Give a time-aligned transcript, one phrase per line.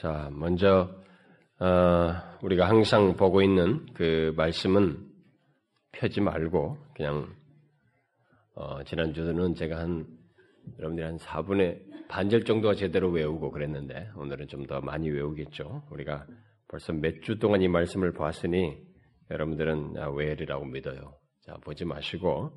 [0.00, 0.90] 자, 먼저
[1.58, 2.12] 어,
[2.42, 5.10] 우리가 항상 보고 있는 그 말씀은
[5.92, 7.34] 펴지 말고 그냥
[8.54, 10.06] 어, 지난주에는 제가 한
[10.78, 15.84] 여러분들이 한 4분의 반절 정도가 제대로 외우고 그랬는데 오늘은 좀 더 많이 외우겠죠.
[15.90, 16.26] 우리가
[16.68, 18.76] 벌써 몇 주 동안 이 말씀을 보았으니
[19.30, 21.16] 여러분들은 아, 외리라고 믿어요.
[21.40, 22.52] 자, 보지 마시고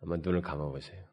[0.00, 1.04] 한번 눈을 감아보세요.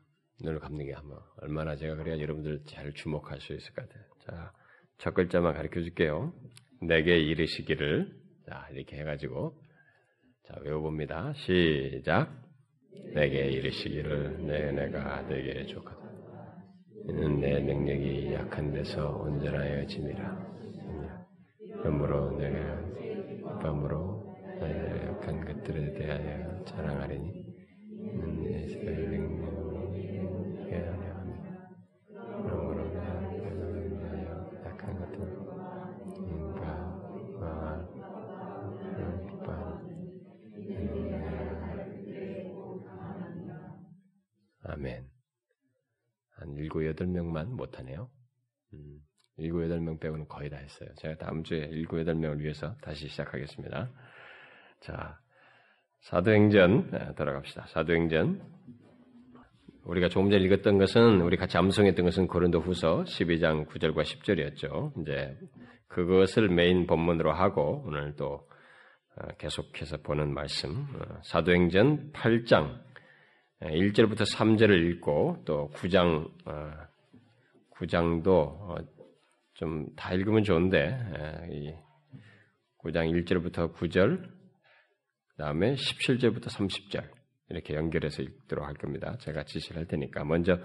[0.41, 4.12] 눈을 감는 게 한번 얼마나 제가 그래야 여러분들 잘 주목할 수 있을 것 같아요.
[4.25, 4.53] 자,
[4.99, 6.33] 첫 글자만 가르쳐 줄게요.
[6.81, 8.09] 내게 이르시기를
[8.47, 9.61] 자 이렇게 해가지고
[10.43, 11.33] 자 외워봅니다.
[11.33, 12.31] 시작.
[13.13, 15.99] 내게 이르시기를 내 내가 내게 족하다.
[17.09, 20.53] 이는 내 능력이 약한 데서 온전하여 짐이라.
[21.81, 27.42] 그러므로 내가 밤으로 나의 약한 것들에 대하여 자랑하리니
[46.95, 48.09] 7명만 못하네요.
[48.73, 48.99] 음,
[49.37, 50.89] 7, 8명 빼고는 거의 다 했어요.
[50.97, 53.89] 제가 다음 주에 7, 8명을 위해서 다시 시작하겠습니다.
[54.81, 55.19] 자,
[56.01, 57.67] 사도행전 네, 돌아갑시다.
[57.67, 58.41] 사도행전
[59.85, 65.01] 우리가 조금 전에 읽었던 것은 우리 같이 암송했던 것은 고린도후서 12장 9절과 10절이었죠.
[65.01, 65.37] 이제
[65.87, 68.47] 그것을 메인 본문으로 하고 오늘 또
[69.15, 72.79] 어, 계속해서 보는 말씀 어, 사도행전 8장
[73.69, 76.29] 1절부터 예, 3절을 읽고 또 9장
[77.71, 78.77] 9장도 어, 어,
[79.53, 80.97] 좀다 읽으면 좋은데
[82.79, 84.29] 9장 1절부터 9절
[85.29, 87.09] 그다음에 17절부터 30절
[87.49, 89.15] 이렇게 연결해서 읽도록 할 겁니다.
[89.19, 90.57] 제가 지시를 할 테니까 먼저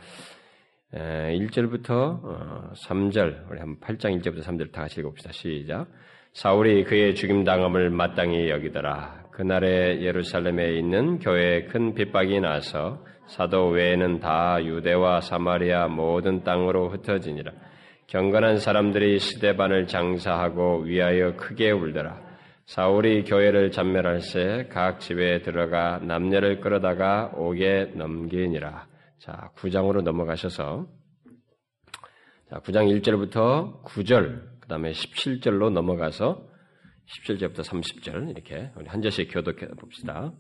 [0.93, 5.33] 1절부터 3절 어, 우리 한 8장 1절부터 3절 다 같이 읽어봅시다.
[5.33, 5.87] 시작.
[6.33, 9.28] 사울이 그의 죽임 당함을 마땅히 여기더라.
[9.39, 17.53] 그날에 예루살렘에 있는 교회에 큰 핍박이 나서 사도 외에는 다 유대와 사마리아 모든 땅으로 흩어지니라.
[18.09, 22.21] 경건한 사람들이 시대반을 장사하고 위하여 크게 울더라.
[22.67, 28.89] 사울이 교회를 전멸할새 각 집에 들어가 남녀를 끌어다가 옥에 넘기니라.
[29.21, 30.85] 자, 9장으로 넘어가셔서
[32.51, 36.48] 자, 9장 1절부터 9절, 그 다음에 17절로 넘어가서
[37.09, 40.33] 17절부터 30절 이렇게 우리 한 절씩 교독해 봅시다.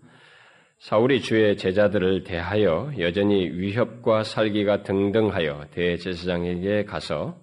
[0.79, 7.37] 사울이 주의 제자들을 대하여 여전히 위협과 살기가 등등하여 대제사장에게 가서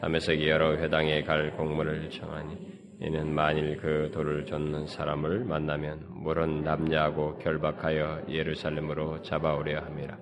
[0.00, 2.56] 담에색 여러 회당에 갈 공문을 정하니
[3.02, 10.16] 이는 만일 그 돌을 쫓는 사람을 만나면 물은 남냐하고 결박하여 예루살렘으로 잡아오려 함이라.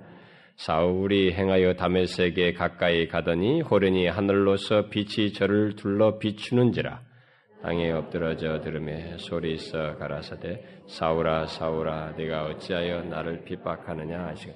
[0.56, 7.07] 사울이 행하여 담에색에 가까이 가더니 호련히 하늘로서 빛이 저를 둘러 비추는지라
[7.60, 14.26] 땅에 엎드러져 들음에 소리 있어 가라사대 사울아 사울아 네가 어찌하여 나를 핍박하느냐?
[14.26, 14.54] 하시고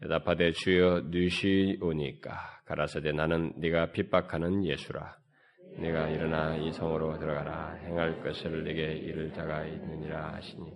[0.00, 2.32] 대답하되 주여 누시오니까.
[2.66, 5.16] 가라사대 나는 네가 핍박하는 예수라
[5.78, 10.34] 네가 일어나 이 성으로 들어가라 행할 것을 네게 이를 자가 있느니라.
[10.34, 10.70] 하시니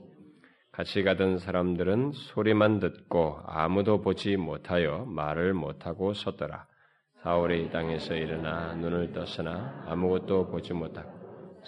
[0.72, 6.66] 같이 가던 사람들은 소리만 듣고 아무도 보지 못하여 말을 못하고 섰더라
[7.22, 11.15] 사울이 땅에서 일어나 눈을 떴으나 아무것도 보지 못하고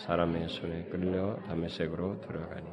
[0.06, 2.66] 사람의 손에 끌려 담메색으로 들어가니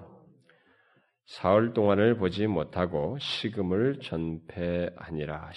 [1.25, 5.51] 사흘 동안을 보지 못하고 식음을 전폐하니라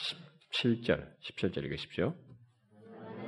[0.50, 2.14] 17절 17절 읽으십시오.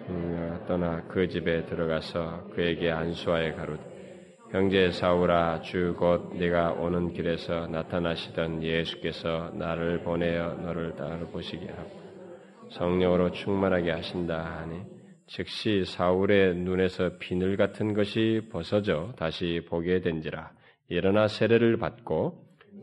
[0.09, 3.91] 음, 떠나 그 집에 들어가서 그에게 안수하여 가로되
[4.51, 11.91] 형제 사울아 주 곧 네가 오는 길에서 나타나시던 예수께서 나를 보내어 너를 따로 보시게 하고
[12.71, 15.00] 성령으로 충만하게 하신다 하니
[15.31, 20.51] 즉시 사울의 눈에서 비늘 같은 것이 벗어져 다시 보게 된지라
[20.89, 22.35] 일어나 세례를 받고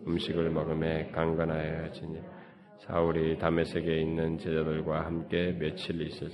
[0.07, 2.19] 음식을 먹음에 강건하여 지니
[2.85, 6.31] 사울이 담에색에 있는 제자들과 함께 며칠 있었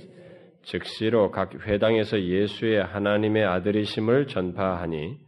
[0.62, 5.18] 즉시로 각 회당에서 예수의 하나님의 아들이심을 전파하니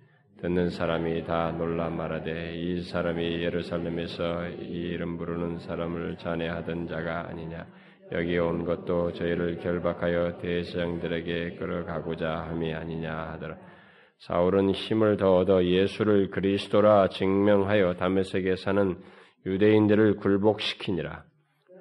[0.40, 7.66] 듣는 사람이 다 놀라 말하되 이 사람이 예루살렘에서 이 이름 부르는 사람을 잔해하던 자가 아니냐
[8.12, 13.56] 여기 온 것도 저희를 결박하여 대제장들에게 끌어가고자 함이 아니냐 하더라.
[14.18, 18.96] 사울은 힘을 더 얻어 예수를 그리스도라 증명하여 담에색에 사는
[19.44, 21.24] 유대인들을 굴복시키니라.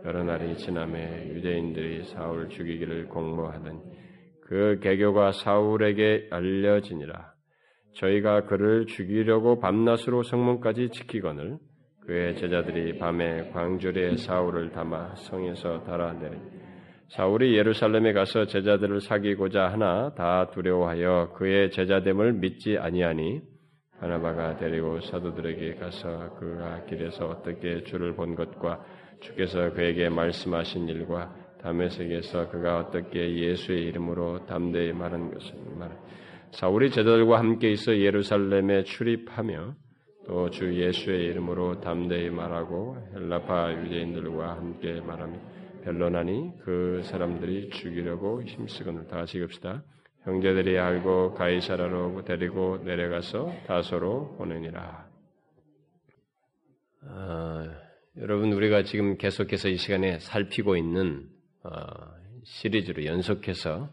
[0.06, 3.80] 여러 날이 지남에 유대인들이 사울 죽이기를 공모하더니
[4.42, 7.34] 그 개교가 사울에게 알려지니라.
[7.94, 11.58] 저희가 그를 죽이려고 밤낮으로 성문까지 지키거늘
[12.06, 16.38] 그의 제자들이 밤에 광주리에 사울을 담아 성에서 달아내리
[17.10, 23.42] 사울이 예루살렘에 가서 제자들을 사귀고자 하나 다 두려워하여 그의 제자됨을 믿지 아니하니
[24.00, 28.84] 바나바가 데리고 사도들에게 가서 그가 길에서 어떻게 주를 본 것과
[29.22, 35.90] 주께서 그에게 말씀하신 일과 담에색에서 그가 어떻게 예수의 이름으로 담대히 말한 것을 말.
[36.52, 39.76] 사울이 제자들과 함께 있어 예루살렘에 출입하며
[40.28, 45.40] 또 주 예수의 이름으로 담대히 말하고 헬라파 유대인들과 함께 말하며
[45.84, 49.84] 변론하니 그 사람들이 죽이려고 힘쓰거늘 다 같이 읽읍시다.
[50.24, 55.08] 형제들이 알고 가이사라로 데리고 내려가서 다소로 보내니라.
[57.04, 57.64] 어,
[58.18, 61.30] 여러분 우리가 지금 계속해서 이 시간에 살피고 있는
[61.64, 61.70] 어,
[62.44, 63.92] 시리즈로 연속해서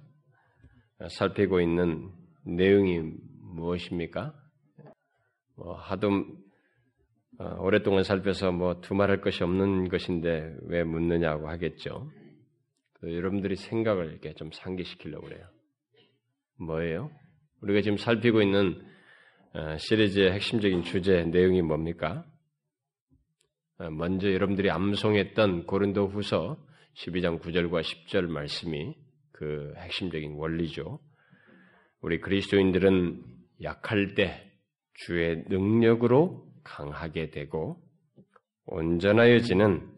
[1.11, 2.11] 살피고 있는
[2.47, 3.03] 내용이
[3.55, 4.42] 무엇입니까?
[5.57, 6.09] 뭐 하도
[7.39, 12.11] 어, 오랫동안 살펴서 뭐 두말할 것이 없는 것인데 왜 묻느냐고 하겠죠.
[12.95, 15.47] 그 여러분들이 생각을 이렇게 좀 상기시키려고 그래요.
[16.59, 17.11] 뭐예요?
[17.63, 18.81] 우리가 지금 살피고 있는
[19.55, 22.25] 어, 시리즈의 핵심적인 주제 내용이 뭡니까?
[23.79, 26.57] 어, 먼저 여러분들이 암송했던 고린도 후서
[26.95, 28.95] 12장 9절과 10절 말씀이
[29.33, 31.01] 그 핵심적인 원리죠.
[32.03, 33.23] 우리 그리스도인들은
[33.63, 34.52] 약할 때
[35.07, 37.83] 주의 능력으로 강하게 되고
[38.67, 39.89] 온전하여지는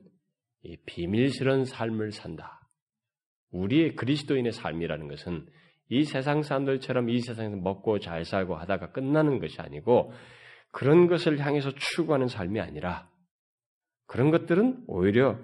[0.63, 2.61] 이 비밀스러운 삶을 산다.
[3.51, 5.47] 우리의 그리스도인의 삶이라는 것은
[5.91, 10.13] 이 세상 사람들처럼 이 세상에서 먹고 잘 살고 하다가 끝나는 것이 아니고
[10.71, 13.09] 그런 것을 향해서 추구하는 삶이 아니라
[14.07, 15.39] 그런 것들은 오히려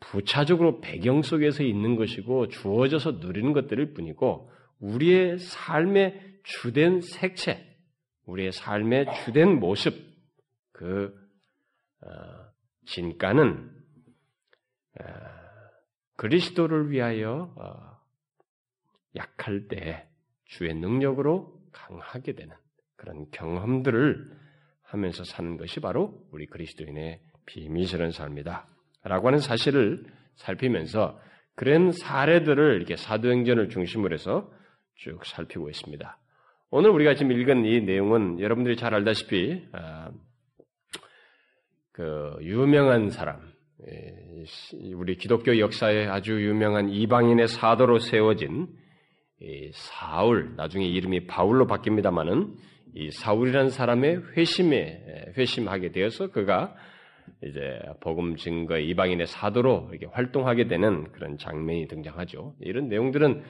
[0.00, 7.73] 부차적으로 배경 속에서 있는 것이고 주어져서 누리는 것들일 뿐이고 우리의 삶의 주된 색채,
[8.26, 9.94] 우리의 삶의 주된 모습,
[10.72, 11.14] 그
[12.02, 12.08] 어,
[12.86, 13.70] 진가는
[15.00, 15.04] 어,
[16.16, 17.98] 그리스도를 위하여 어,
[19.16, 20.08] 약할 때
[20.44, 22.54] 주의 능력으로 강하게 되는
[22.96, 24.30] 그런 경험들을
[24.82, 28.66] 하면서 사는 것이 바로 우리 그리스도인의 비밀스러운 삶이다.
[29.02, 30.04] 라고 하는 사실을
[30.36, 31.20] 살피면서
[31.56, 34.50] 그런 사례들을 이렇게 사도행전을 중심으로 해서
[34.96, 36.18] 쭉 살피고 있습니다.
[36.70, 40.10] 오늘 우리가 지금 읽은 이 내용은 여러분들이 잘 알다시피 아,
[41.92, 43.40] 그 유명한 사람,
[43.86, 44.44] 예,
[44.94, 48.66] 우리 기독교 역사에 아주 유명한 이방인의 사도로 세워진
[49.72, 52.54] 사울, 나중에 이름이 바울로 바뀝니다만은
[52.94, 56.74] 이 사울이라는 사람의 회심에 회심하게 되어서 그가
[57.42, 62.54] 이제 복음 증거 이방인의 사도로 이렇게 활동하게 되는 그런 장면이 등장하죠.
[62.60, 63.42] 이런 내용들은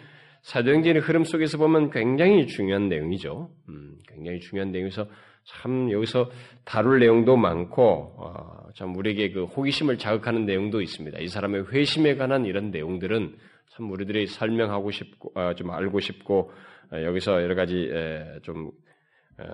[0.44, 3.50] 사도행전의 흐름 속에서 보면 굉장히 중요한 내용이죠.
[3.70, 5.06] 음, 굉장히 중요한 내용에서
[5.44, 6.30] 참 여기서
[6.64, 11.18] 다룰 내용도 많고 어, 참 우리에게 그 호기심을 자극하는 내용도 있습니다.
[11.18, 13.36] 이 사람의 회심에 관한 이런 내용들은
[13.70, 16.52] 참 우리들이 설명하고 싶고 어, 좀 알고 싶고
[16.92, 18.70] 어, 여기서 여러 가지 에, 좀
[19.38, 19.44] 어,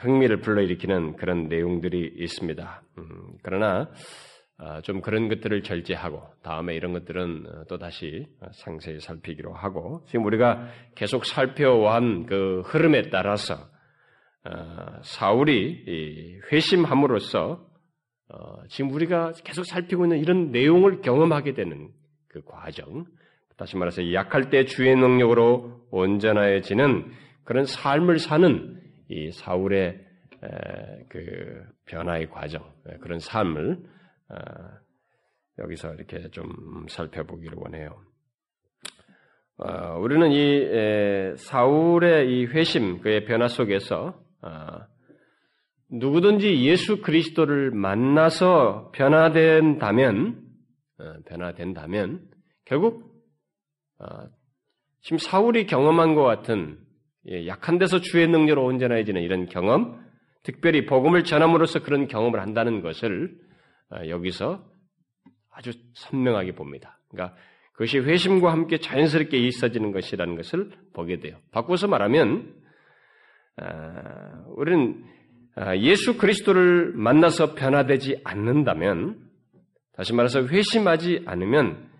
[0.00, 2.82] 흥미를 불러일으키는 그런 내용들이 있습니다.
[2.98, 3.06] 음,
[3.42, 4.29] 그러나 어,
[4.82, 10.68] 좀 그런 것들을 절제하고 다음에 이런 것들은 어, 또 다시 상세히 살피기로 하고 지금 우리가
[10.94, 13.56] 계속 살펴온 그 흐름에 따라서
[15.02, 17.66] 사울이 회심함으로써
[18.68, 21.90] 지금 우리가 계속 살피고 있는 이런 내용을 경험하게 되는
[22.28, 23.06] 그 과정,
[23.56, 27.10] 다시 말해서 약할 때 주의 능력으로 온전해지는
[27.44, 30.00] 그런 삶을 사는 이 사울의
[31.08, 32.62] 그 변화의 과정,
[33.00, 33.99] 그런 삶을 아,
[35.58, 38.02] 여기서 이렇게 좀 살펴보기를 원해요.
[39.58, 44.86] 아, 우리는 이 사울의 이 회심, 그의 변화 속에서 아,
[45.90, 50.40] 누구든지 예수 그리스도를 만나서 변화된다면,
[50.98, 52.28] 어, 변화된다면
[52.64, 53.10] 결국
[55.02, 56.78] 지금 사울이 경험한 것 같은
[57.28, 60.00] 예, 약한 데서 주의 능력으로 온전해지는 이런 경험,
[60.42, 63.49] 특별히 복음을 전함으로써 그런 경험을 한다는 것을 어,
[64.08, 64.64] 여기서
[65.50, 66.98] 아주 선명하게 봅니다.
[67.08, 67.36] 그러니까
[67.72, 71.38] 그것이 회심과 함께 자연스럽게 있어지는 것이라는 것을 보게 돼요.
[71.50, 72.54] 바꿔서 말하면
[73.60, 75.04] 어, 우리는
[75.56, 79.18] 어, 예수 그리스도를 만나서 변화되지 않는다면,
[79.94, 81.90] 다시 말해서 회심하지 않으면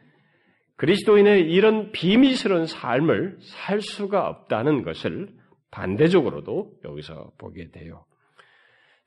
[0.77, 5.29] 그리스도인의 이런 비밀스러운 삶을 살 수가 없다는 것을
[5.71, 8.07] 반대적으로도 여기서 보게 돼요.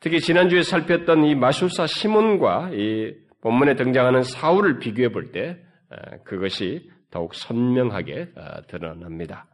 [0.04, 5.58] 특히 지난주에 살폈던 이 마술사 시몬과 이 본문에 등장하는 사울을 비교해 볼 때
[6.26, 8.34] 그것이 더욱 선명하게
[8.68, 9.48] 드러납니다.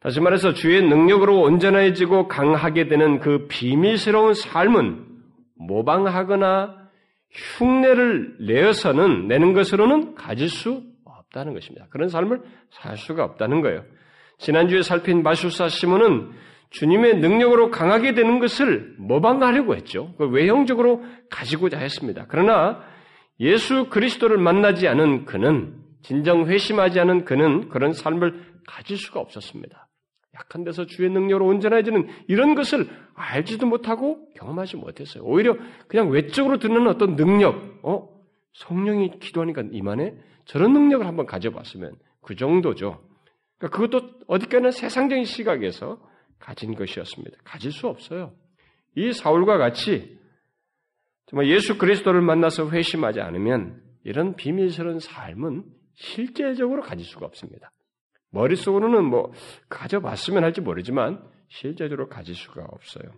[0.00, 5.06] 다시 말해서 주의 능력으로 온전해지고 강하게 되는 그 비밀스러운 삶은
[5.56, 6.76] 모방하거나
[7.30, 11.86] 흉내를 내어서는 내는 것으로는 가질 수 없다는 것입니다.
[11.88, 13.84] 그런 삶을 살 수가 없다는 거예요.
[14.36, 16.30] 지난주에 살핀 마술사 시몬은
[16.70, 20.14] 주님의 능력으로 강하게 되는 것을 모방하려고 했죠.
[20.18, 22.26] 외형적으로 가지고자 했습니다.
[22.28, 22.82] 그러나
[23.40, 29.88] 예수 그리스도를 만나지 않은 그는 진정 회심하지 않은 그는 그런 삶을 가질 수가 없었습니다.
[30.34, 35.24] 약한 데서 주의 능력으로 온전해지는 이런 것을 알지도 못하고 경험하지 못했어요.
[35.24, 35.56] 오히려
[35.88, 38.08] 그냥 외적으로 듣는 어떤 능력, 어?
[38.52, 40.14] 성령이 기도하니까 이만해?
[40.44, 43.02] 저런 능력을 한번 가져봤으면 그 정도죠.
[43.58, 45.98] 그러니까 그것도 어디까지나 세상적인 시각에서
[46.38, 47.38] 가진 것이었습니다.
[47.44, 48.32] 가질 수 없어요.
[48.94, 50.18] 이 사울과 같이
[51.26, 55.64] 정말 예수 그리스도를 만나서 회심하지 않으면 이런 비밀스러운 삶은
[55.94, 57.70] 실제적으로 가질 수가 없습니다.
[58.30, 59.32] 머릿속으로는 뭐
[59.68, 63.12] 가져봤으면 할지 모르지만 실제적으로 가질 수가 없어요.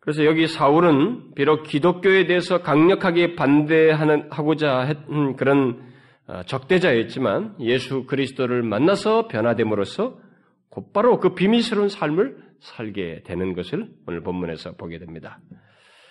[0.00, 5.90] 그래서 여기 사울은 비록 기독교에 대해서 강력하게 반대하는 하고자 했던 그런
[6.26, 10.18] 어, 적대자였지만 예수 그리스도를 만나서 변화됨으로써
[10.70, 15.40] 곧바로 그 비밀스러운 삶을 살게 되는 것을 오늘 본문에서 보게 됩니다.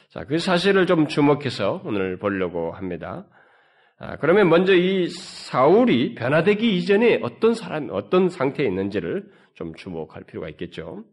[0.10, 3.25] 자, 그 사실을 좀 주목해서 오늘 보려고 합니다.
[4.00, 10.50] 아, 그러면 먼저 이 사울이 변화되기 이전에 어떤 사람, 어떤 상태에 있는지를 좀 주목할 필요가
[10.50, 11.04] 있겠죠.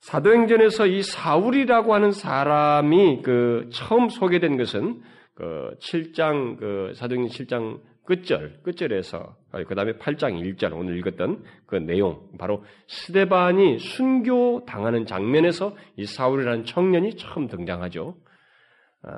[0.00, 5.00] 사도행전에서 이 사울이라고 하는 사람이 그 처음 소개된 것은
[5.34, 9.36] 그 7장, 그 사도행전 7장 끝절, 끝절에서,
[9.68, 16.64] 그 다음에 8장 1절, 오늘 읽었던 그 내용, 바로 스데반이 순교 당하는 장면에서 이 사울이라는
[16.64, 18.16] 청년이 처음 등장하죠.
[19.02, 19.10] 아,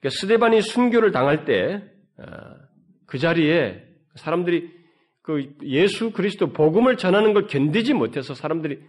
[0.00, 3.82] 그러니까 스데반이 순교를 당할 때그 아, 자리에
[4.14, 4.74] 사람들이
[5.22, 8.80] 그 예수 그리스도 복음을 전하는 걸 견디지 못해서 사람들이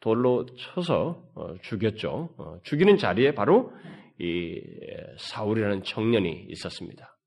[0.00, 2.34] 돌로 쳐서 어, 죽였죠.
[2.36, 3.72] 어, 죽이는 자리에 바로
[4.20, 4.60] 이
[5.18, 7.17] 사울이라는 청년이 있었습니다.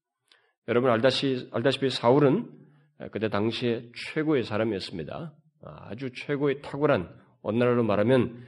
[0.71, 2.49] 여러분 알다시, 알다시피 사울은
[3.11, 5.33] 그때 당시에 최고의 사람이었습니다.
[5.63, 7.09] 아주 최고의 탁월한,
[7.41, 8.41] 오늘날로 말하면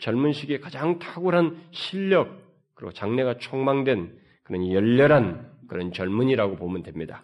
[0.00, 2.34] 젊은 시기에 가장 탁월한 실력,
[2.72, 7.22] 그리고 장래가 촉망된 그런 열렬한 그런 젊은이라고 보면 됩니다.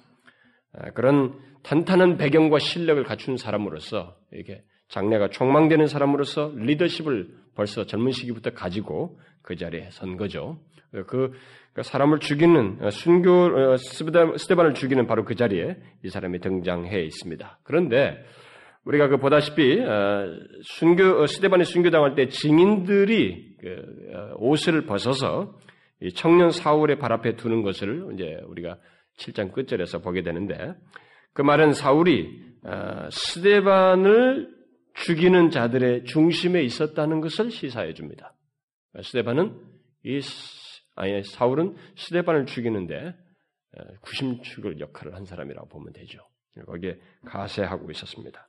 [0.92, 1.32] 그런
[1.62, 9.56] 탄탄한 배경과 실력을 갖춘 사람으로서 이렇게 장래가 촉망되는 사람으로서 리더십을 벌써 젊은 시기부터 가지고 그
[9.56, 10.60] 자리에 선 거죠.
[11.06, 11.32] 그
[11.72, 17.58] 그러니까 사람을 죽이는 어, 순교 어, 스테반을 죽이는 바로 그 자리에 이 사람이 등장해 있습니다.
[17.64, 18.22] 그런데
[18.84, 20.26] 우리가 그 보다시피 어,
[20.62, 25.58] 순교 스테반이 순교당할 때 증인들이 그 옷을 벗어서
[26.14, 28.76] 청년 사울의 발 앞에 두는 것을 이제 우리가
[29.18, 30.74] 7장 끝절에서 보게 되는데
[31.32, 32.40] 그 말은 사울이
[33.10, 34.48] 스데반을
[34.94, 38.34] 죽이는 자들의 중심에 있었다는 것을 시사해 줍니다.
[39.00, 39.54] 스데반은
[40.04, 40.20] 이
[40.94, 43.14] 아니 사울은 스데반을 죽이는데
[44.02, 46.18] 구심축을 역할을 한 사람이라고 보면 되죠.
[46.66, 48.48] 거기에 가세하고 있었습니다.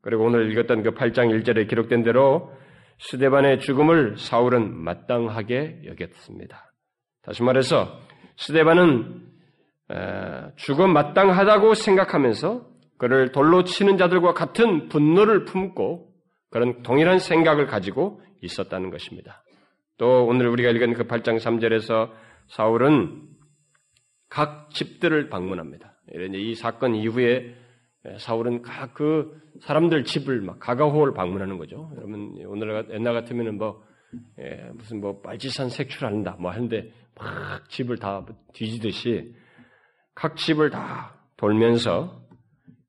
[0.00, 2.52] 그리고 오늘 읽었던 그 8장 1절에 기록된 대로
[2.98, 6.72] 스데반의 죽음을 사울은 마땅하게 여겼습니다.
[7.22, 8.00] 다시 말해서
[8.36, 9.28] 스데반은
[10.56, 12.66] 죽음 마땅하다고 생각하면서
[12.98, 16.12] 그를 돌로 치는 자들과 같은 분노를 품고
[16.50, 19.44] 그런 동일한 생각을 가지고 있었다는 것입니다.
[19.98, 22.10] 또 오늘 우리가 읽은 그 8장 3절에서
[22.48, 23.28] 사울은
[24.30, 25.94] 각 집들을 방문합니다.
[26.34, 27.54] 이 사건 이후에
[28.18, 31.90] 사울은 각 그 사람들 집을 막 가가호를 방문하는 거죠.
[31.96, 33.82] 여러분 오늘 옛날 같으면은 뭐
[34.38, 38.24] 예, 무슨 뭐 빨치산 색출한다 뭐 하는데 막 집을 다
[38.54, 39.34] 뒤지듯이
[40.14, 42.22] 각 집을 다 돌면서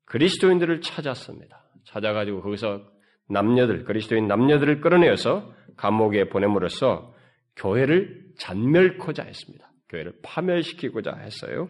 [0.06, 1.62] 그리스도인들을 찾았습니다.
[1.84, 2.82] 찾아가지고 거기서
[3.30, 7.14] 남녀들 그리스도인 남녀들을 끌어내어서 감옥에 보냄으로써
[7.56, 9.70] 교회를 잔멸코자 했습니다.
[9.88, 11.68] 교회를 파멸시키고자 했어요.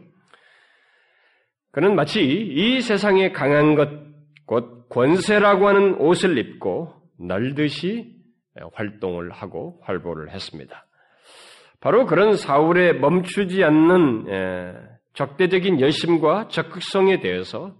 [1.73, 3.89] 그는 마치 이 세상에 강한 것,
[4.47, 8.17] 곧 권세라고 하는 옷을 입고 널듯이
[8.73, 10.87] 활동을 하고 활보를 했습니다.
[11.81, 14.27] 바로 그런 사울의 멈추지 않는
[15.15, 17.77] 적대적인 열심과 적극성에 대해서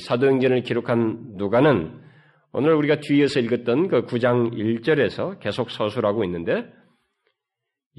[0.00, 2.03] 사도행전을 기록한 누가는
[2.56, 6.72] 오늘 우리가 뒤에서 읽었던 그 9장 1절에서 계속 서술하고 있는데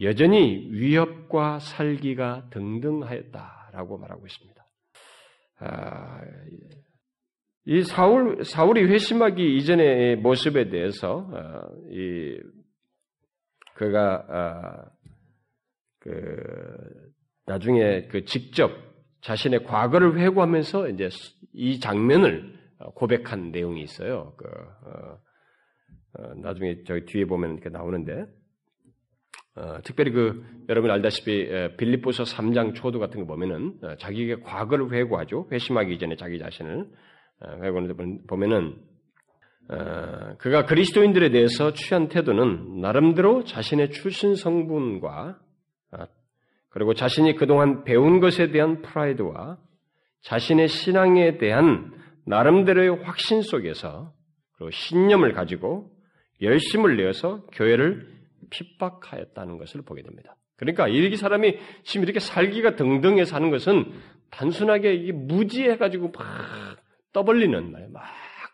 [0.02, 4.66] 여전히 위협과 살기가 등등하였다라고 말하고 있습니다.
[5.60, 6.22] 아,
[7.66, 12.40] 이 사울 사울이 회심하기 이전의 모습에 대해서 아, 이
[13.74, 14.86] 그가 아,
[16.00, 17.12] 그
[17.46, 18.72] 나중에 그 직접
[19.20, 21.10] 자신의 과거를 회고하면서 이제
[21.52, 22.65] 이 장면을 어,
[22.96, 24.34] 고백한 내용이 있어요.
[24.38, 25.20] 그, 어,
[26.18, 28.26] 어, 나중에 저기 뒤에 보면 이렇게 나오는데
[29.56, 35.48] 어, 특별히 그 여러분 알다시피 빌립보서 3장 초도 같은 거 보면은 어, 자기의 과거를 회고하죠.
[35.52, 36.86] 회심하기 전에 자기 자신을
[37.42, 37.58] 어,
[38.28, 38.76] 보면은
[39.68, 45.40] 어, 그가 그리스도인들에 대해서 취한 태도는 나름대로 자신의 출신 성분과
[45.92, 46.06] 어,
[46.70, 49.58] 그리고 자신이 그동안 배운 것에 대한 프라이드와
[50.22, 51.94] 자신의 신앙에 대한
[52.26, 54.14] 나름대로의 확신 속에서
[54.54, 55.92] 그리고 신념을 가지고
[56.42, 58.14] 열심을 내어서 교회를
[58.50, 60.36] 핍박하였다는 것을 보게 됩니다.
[60.58, 63.92] 그러니까 이 사람이 지금 이렇게 살기가 등등해 사는 것은
[64.32, 66.78] 단순하게 무지해가지고 막
[67.14, 68.04] 떠벌리는 말, 막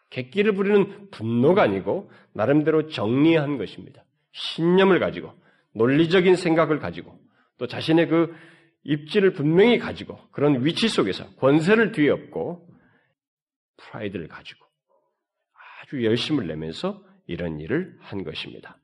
[0.09, 4.03] 객기를 부리는 분노가 아니고 나름대로 정리한 것입니다.
[4.31, 5.33] 신념을 가지고
[5.73, 7.17] 논리적인 생각을 가지고
[7.57, 8.33] 또 자신의 그
[8.83, 12.67] 입지를 분명히 가지고 그런 위치 속에서 권세를 뒤엎고
[13.81, 14.65] 프라이드를 가지고
[15.81, 18.77] 아주 열심을 내면서 이런 일을 한 것입니다.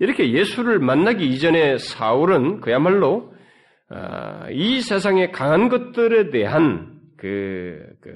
[0.00, 3.34] 이렇게 예수를 만나기 이전에 사울은 그야말로
[3.90, 8.12] 아, 이 세상의 강한 것들에 대한 그, 그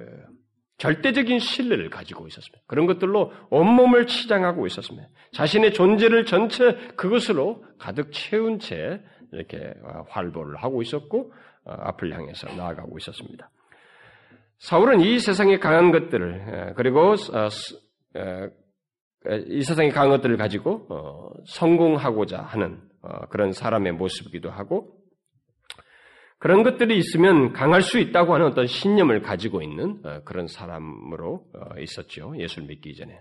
[0.78, 2.62] 절대적인 신뢰를 가지고 있었습니다.
[2.66, 5.08] 그런 것들로 온몸을 치장하고 있었습니다.
[5.32, 9.00] 자신의 존재를 전체 그것으로 가득 채운 채
[9.32, 9.74] 이렇게
[10.08, 11.32] 활보를 하고 있었고
[11.64, 13.50] 어, 앞을 향해서 나아가고 있었습니다.
[14.62, 17.48] 사울은 이 세상의 강한 것들을 그리고 어,
[19.48, 22.80] 이 세상의 강한 것들을 가지고 어, 성공하고자 하는
[23.30, 24.96] 그런 사람의 모습이기도 하고
[26.38, 31.44] 그런 것들이 있으면 강할 수 있다고 하는 어떤 신념을 가지고 있는 그런 사람으로
[31.80, 32.34] 있었죠.
[32.38, 33.20] 예수를 믿기 전에.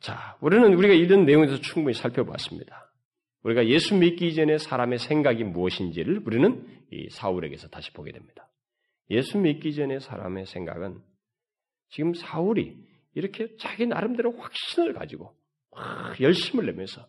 [0.00, 2.92] 자, 우리는 우리가 이런 내용에서 충분히 살펴봤습니다.
[3.42, 8.48] 우리가 예수 믿기 이전에 사람의 생각이 무엇인지를 우리는 이 사울에게서 다시 보게 됩니다.
[9.10, 11.00] 예수 믿기 전에 사람의 생각은
[11.90, 12.76] 지금 사울이
[13.14, 15.34] 이렇게 자기 나름대로 확신을 가지고
[15.70, 17.06] 막 열심을 내면서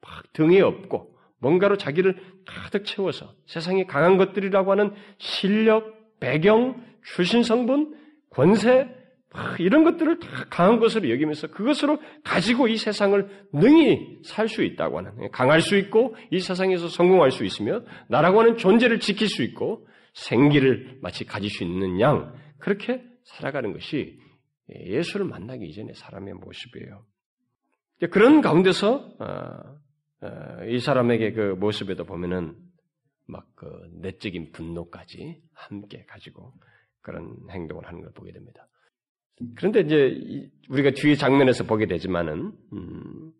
[0.00, 7.96] 막 등에 업고 뭔가로 자기를 가득 채워서 세상에 강한 것들이라고 하는 실력, 배경, 출신 성분,
[8.30, 8.88] 권세,
[9.58, 15.30] 이런 것들을 다 강한 것으로 여기면서 그것으로 가지고 이 세상을 능히 살 수 있다고 하는,
[15.30, 19.86] 강할 수 있고 이 세상에서 성공할 수 있으며 나라고 하는 존재를 지킬 수 있고
[20.26, 24.18] 생기를 마치 가질 수 있는 양, 그렇게 살아가는 것이
[24.70, 27.04] 예수를 만나기 이전의 사람의 모습이에요.
[28.10, 32.56] 그런 가운데서 어, 어, 이 사람에게 그 모습에도 보면은
[33.26, 33.66] 막 그
[34.00, 36.52] 내적인 분노까지 함께 가지고
[37.00, 38.68] 그런 행동을 하는 걸 보게 됩니다.
[39.56, 43.32] 그런데 이제 우리가 뒤에 장면에서 보게 되지만은 음,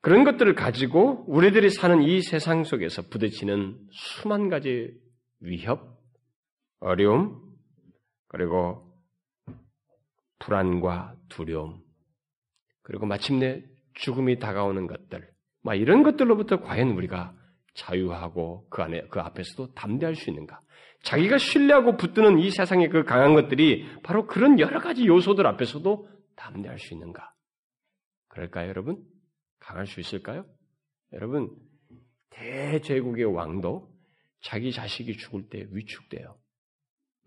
[0.00, 4.92] 그런 것들을 가지고 우리들이 사는 이 세상 속에서 부딪히는 수만 가지
[5.42, 6.00] 위협,
[6.80, 7.40] 어려움,
[8.28, 8.90] 그리고
[10.38, 11.82] 불안과 두려움,
[12.82, 13.62] 그리고 마침내
[13.94, 15.28] 죽음이 다가오는 것들,
[15.62, 17.36] 막 이런 것들로부터 과연 우리가
[17.74, 20.60] 자유하고 그 안에 그 앞에서도 담대할 수 있는가?
[21.02, 26.78] 자기가 신뢰하고 붙드는 이 세상의 그 강한 것들이 바로 그런 여러 가지 요소들 앞에서도 담대할
[26.78, 27.32] 수 있는가?
[28.28, 29.02] 그럴까요, 여러분?
[29.58, 30.44] 강할 수 있을까요?
[31.12, 31.50] 여러분,
[32.30, 33.91] 대제국의 왕도
[34.42, 36.38] 자기 자식이 죽을 때 위축돼요.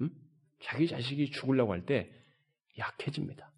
[0.02, 0.10] 음?
[0.62, 2.10] 자기 자식이 죽으려고 할 때
[2.78, 3.52] 약해집니다.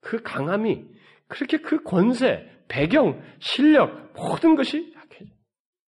[0.00, 0.84] 그 강함이
[1.28, 5.32] 그렇게 그 권세, 배경, 실력 모든 것이 약해져.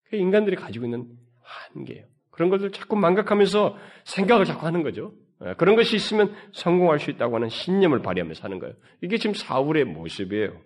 [0.05, 1.09] 그 인간들이 가지고 있는
[1.43, 2.07] 한계예요.
[2.31, 5.13] 그런 것을 자꾸 망각하면서 생각을 자꾸 하는 거죠.
[5.45, 8.75] 예, 그런 것이 있으면 성공할 수 있다고 하는 신념을 발휘하며 사는 거예요.
[9.03, 10.61] 이게 지금 사울의 모습이에요.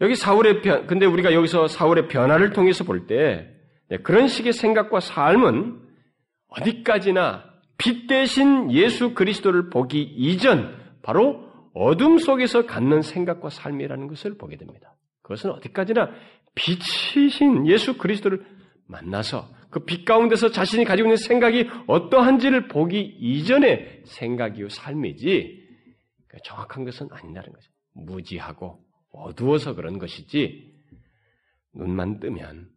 [0.00, 3.59] 여기 사울의 변, 근데 우리가 여기서 사울의 변화를 통해서 볼때 네,
[3.98, 5.80] 그런 식의 생각과 삶은
[6.48, 7.44] 어디까지나
[7.78, 14.94] 빛 대신 예수 그리스도를 보기 이전 바로 어둠 속에서 갖는 생각과 삶이라는 것을 보게 됩니다.
[15.22, 16.10] 그것은 어디까지나
[16.54, 18.44] 빛이신 예수 그리스도를
[18.86, 25.68] 만나서 그 빛 가운데서 자신이 가지고 있는 생각이 어떠한지를 보기 이전의 생각이요 삶이지
[26.26, 27.70] 그 정확한 것은 아니라는 거죠.
[27.94, 30.74] 무지하고 어두워서 그런 것이지
[31.74, 32.68] 눈만 뜨면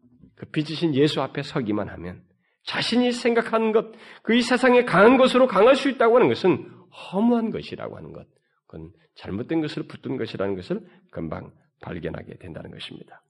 [0.44, 2.22] 그 빛이신 예수 앞에 서기만 하면
[2.64, 3.92] 자신이 생각하는 것,
[4.24, 8.26] 그 이 세상에 강한 것으로 강할 수 있다고 하는 것은 허무한 것이라고 하는 것,
[8.68, 11.52] 그건 잘못된 것을 붙든 것이라는 것을 금방
[11.82, 13.24] 발견하게 된다는 것입니다.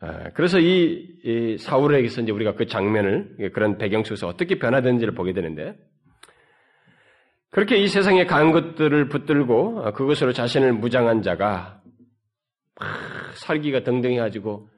[0.00, 5.32] 아, 그래서 이, 이 사울에게서 이제 우리가 그 장면을 그런 배경 속에서 어떻게 변화되는지를 보게
[5.32, 5.76] 되는데
[7.50, 11.80] 그렇게 이 세상에 강한 것들을 붙들고 그것으로 자신을 무장한 자가
[13.34, 14.73] 살기가 등등해가지고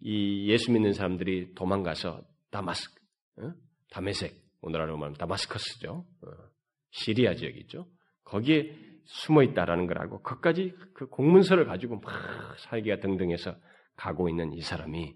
[0.00, 3.00] 이 예수 믿는 사람들이 도망가서 다마스크,
[3.38, 3.52] 어?
[3.90, 6.06] 다메색, 오늘날로 말하면 다마스커스죠.
[6.22, 6.30] 어,
[6.90, 7.88] 시리아 지역이 있죠.
[8.24, 13.54] 거기에 숨어 있다라는 걸 알고 그까지 그 공문서를 가지고 막 살기가 등등해서
[13.96, 15.14] 가고 있는 이 사람이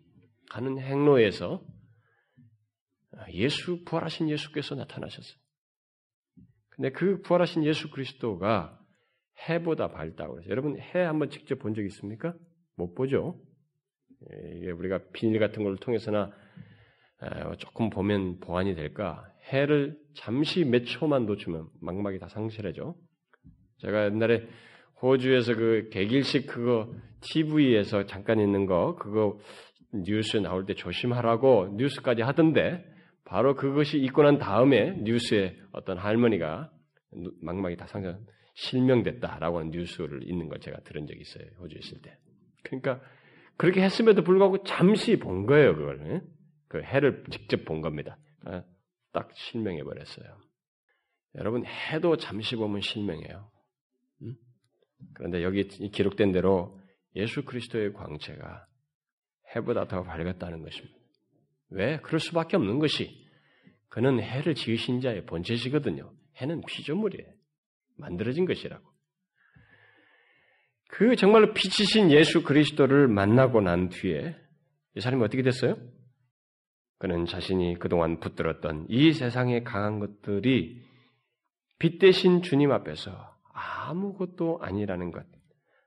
[0.50, 1.64] 가는 행로에서
[3.32, 5.38] 예수 부활하신 예수께서 나타나셨어요.
[6.68, 8.78] 근데 그 부활하신 예수 그리스도가
[9.48, 12.34] 해보다 밝다고 그래서 여러분 해 한번 직접 본 적 있습니까?
[12.76, 13.40] 못 보죠.
[14.30, 16.30] 예, 이게 우리가 비닐 같은 걸 통해서나
[17.58, 19.24] 조금 보면 보완이 될까?
[19.52, 22.94] 해를 잠시 몇 초만 놓치면 망막이 다 상실해져.
[23.78, 24.46] 제가 옛날에
[25.00, 29.38] 호주에서 그 개길식 그거 TV에서 잠깐 있는 거 그거
[29.92, 32.84] 뉴스 나올 때 조심하라고 뉴스까지 하던데
[33.24, 36.70] 바로 그것이 있고 난 다음에 뉴스에 어떤 할머니가
[37.42, 38.18] 망막이 다 상처
[38.54, 41.46] 실명됐다라고 하는 뉴스를 있는 걸 제가 들은 적이 있어요.
[41.60, 42.16] 호주에 있을 때.
[42.64, 43.00] 그러니까
[43.58, 46.22] 그렇게 했음에도 불구하고 잠시 본 거예요, 그걸.
[46.68, 48.16] 그 해를 직접 본 겁니다.
[48.44, 48.62] 아,
[49.12, 50.38] 딱 실명해 버렸어요.
[51.34, 53.50] 여러분 해도 잠시 보면 실명해요.
[55.14, 56.80] 그런데 여기 기록된 대로
[57.16, 58.66] 예수 그리스도의 광채가
[59.54, 60.98] 해보다 더 밝았다는 것입니다.
[61.70, 61.98] 왜?
[62.00, 63.26] 그럴 수밖에 없는 것이
[63.88, 66.12] 그는 해를 지으신 자의 본체시거든요.
[66.36, 67.32] 해는 피조물이에요.
[67.96, 68.88] 만들어진 것이라고.
[70.88, 74.34] 그 정말로 빛이신 예수 그리스도를 만나고 난 뒤에
[74.96, 75.76] 이 사람이 어떻게 됐어요?
[76.98, 80.82] 그는 자신이 그동안 붙들었던 이 세상의 강한 것들이
[81.78, 83.12] 빛 대신 주님 앞에서
[83.52, 85.24] 아무것도 아니라는 것.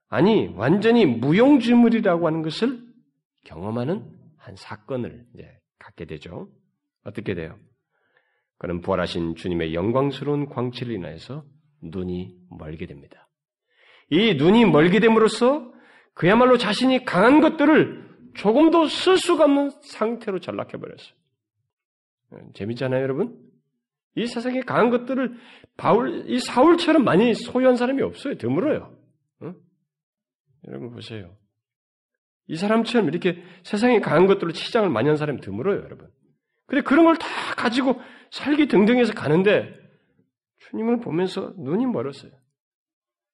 [0.07, 2.81] 아니, 완전히 무용지물이라고 하는 것을
[3.45, 6.49] 경험하는 한 사건을 이제 갖게 되죠.
[7.03, 7.57] 어떻게 돼요?
[8.57, 11.43] 그는 부활하신 주님의 영광스러운 광채를 인하여서
[11.81, 13.27] 눈이 멀게 됩니다.
[14.11, 15.71] 이 눈이 멀게 됨으로써
[16.13, 21.15] 그야말로 자신이 강한 것들을 조금도 쓸 수가 없는 상태로 전락해버렸어요.
[22.53, 23.37] 재밌잖아요, 여러분?
[24.15, 25.37] 이 세상에 강한 것들을
[25.77, 28.37] 바울, 이 사울처럼 많이 소유한 사람이 없어요.
[28.37, 28.95] 드물어요.
[29.43, 29.55] 응?
[30.67, 31.35] 여러분 보세요.
[32.47, 36.09] 이 사람처럼 이렇게 세상에 강한 것들로 치장을 많이 한 사람이 드물어요, 여러분.
[36.67, 37.99] 근데 그런 걸 다 가지고
[38.31, 39.73] 살기 등등해서 가는데
[40.59, 42.31] 주님을 보면서 눈이 멀었어요.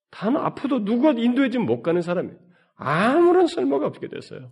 [0.09, 2.37] 단 아프도 누가 인도해지면 못 가는 사람이에요.
[2.75, 4.51] 아무런 쓸모가 없게 됐어요.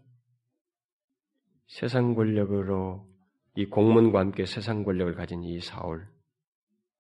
[1.68, 3.08] 세상 권력으로
[3.56, 6.08] 이 공문과 함께 세상 권력을 가진 이 사울,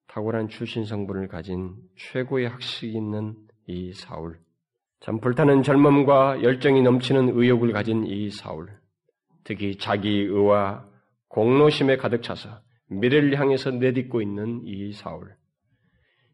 [0.07, 3.35] 탁월한 출신 성분을 가진 최고의 학식이 있는
[3.67, 4.39] 이 사울,
[5.01, 8.69] 참 불타는 젊음과 열정이 넘치는 의욕을 가진 이 사울,
[9.43, 10.87] 특히 자기 의와
[11.27, 15.35] 공로심에 가득 차서 미래를 향해서 내딛고 있는 이 사울,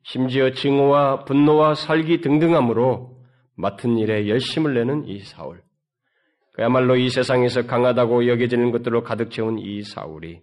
[0.04, 3.20] 심지어 증오와 분노와 살기 등등함으로
[3.56, 5.64] 맡은 일에 열심을 내는 이 사울,
[6.54, 10.42] 그야말로 이 세상에서 강하다고 여겨지는 것들로 가득 채운 이 사울이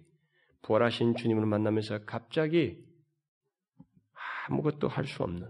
[0.63, 2.77] 부활하신 주님을 만나면서 갑자기
[4.47, 5.47] 아무것도 할 수 없는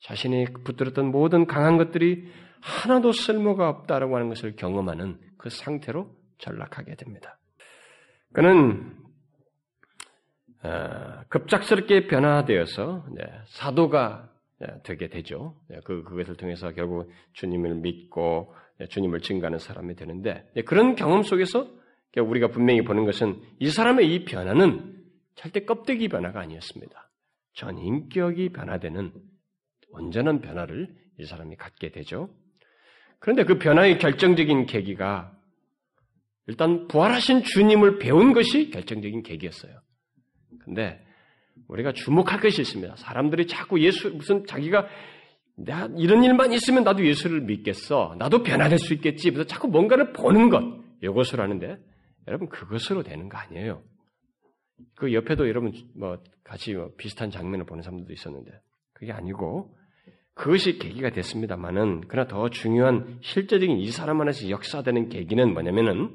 [0.00, 2.28] 자신이 붙들었던 모든 강한 것들이
[2.60, 7.38] 하나도 쓸모가 없다라고 하는 것을 경험하는 그 상태로 전락하게 됩니다.
[8.32, 9.05] 그는 어,
[11.28, 13.06] 급작스럽게 변화되어서
[13.46, 14.30] 사도가
[14.84, 15.54] 되게 되죠.
[15.84, 18.54] 그 그것을 통해서 결국 주님을 믿고
[18.88, 21.68] 주님을 증가하는 사람이 되는데 그런 경험 속에서
[22.16, 24.94] 우리가 분명히 보는 것은 이 사람의 이 변화는
[25.34, 27.10] 절대 껍데기 변화가 아니었습니다.
[27.52, 29.12] 전 인격이 변화되는
[29.90, 32.30] 온전한 변화를 이 사람이 갖게 되죠.
[33.18, 35.32] 그런데 그 변화의 결정적인 계기가
[36.46, 39.80] 일단 부활하신 주님을 배운 것이 결정적인 계기였어요.
[40.66, 41.02] 근데
[41.68, 42.96] 우리가 주목할 것이 있습니다.
[42.96, 44.86] 사람들이 자꾸 예수, 무슨 자기가
[45.56, 48.16] 나 이런 일만 있으면 나도 예수를 믿겠어.
[48.18, 49.30] 나도 변화될 수 있겠지.
[49.30, 50.62] 그래서 자꾸 뭔가를 보는 것.
[51.02, 51.78] 이것을 하는데
[52.28, 53.82] 여러분 그것으로 되는 거 아니에요.
[54.96, 58.50] 그 옆에도 여러분 뭐 같이 뭐 비슷한 장면을 보는 사람들도 있었는데
[58.92, 59.74] 그게 아니고
[60.34, 66.10] 그것이 계기가 됐습니다만은 그러나 더 중요한 실제적인 이 사람 안에서 역사되는 계기는 뭐냐면은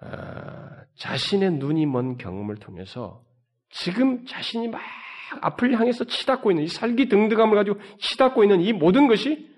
[0.00, 3.24] 어, 자신의 눈이 먼 경험을 통해서
[3.70, 4.80] 지금 자신이 막
[5.40, 9.48] 앞을 향해서 치닫고 있는 이 살기 등등함을 가지고 치닫고 있는 이 모든 것이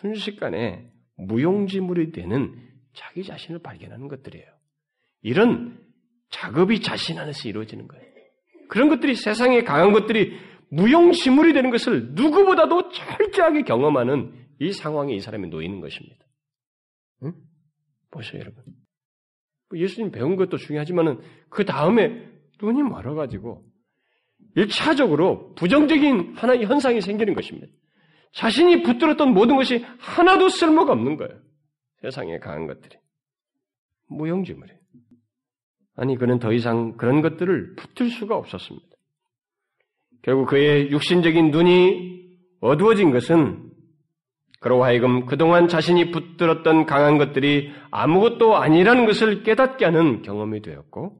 [0.00, 2.54] 순식간에 무용지물이 되는
[2.94, 4.46] 자기 자신을 발견하는 것들이에요.
[5.22, 5.78] 이런
[6.30, 8.04] 작업이 자신 안에서 이루어지는 거예요.
[8.68, 10.38] 그런 것들이 세상에 강한 것들이
[10.70, 16.26] 무용지물이 되는 것을 누구보다도 철저하게 경험하는 이 상황에 이 사람이 놓이는 것입니다.
[17.24, 17.32] 응?
[18.10, 18.62] 보세요, 여러분.
[19.70, 22.26] 뭐 예수님 배운 것도 중요하지만은 그 다음에
[22.60, 23.64] 눈이 멀어가지고
[24.56, 27.68] 일차적으로 부정적인 하나의 현상이 생기는 것입니다.
[28.32, 31.40] 자신이 붙들었던 모든 것이 하나도 쓸모가 없는 거예요.
[32.00, 32.96] 세상에 강한 것들이.
[34.08, 34.78] 무용지물이에요.
[35.96, 38.86] 아니, 그는 더 이상 그런 것들을 붙들 수가 없었습니다.
[40.22, 43.70] 결국 그의 육신적인 눈이 어두워진 것은
[44.60, 51.16] 그로 하여금 그동안 자신이 붙들었던 강한 것들이 아무것도 아니라는 것을 깨닫게 하는 경험이 되었고,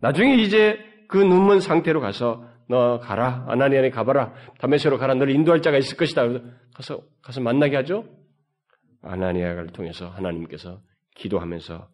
[0.00, 5.76] 나중에 이제 그 눈먼 상태로 가서 너 가라 아나니아에 가봐라 다메섹로 가라 너를 인도할 자가
[5.76, 6.22] 있을 것이다.
[6.74, 8.04] 가서 가서 만나게 하죠.
[9.02, 10.80] 아나니아를 통해서 하나님께서
[11.16, 11.88] 기도하면서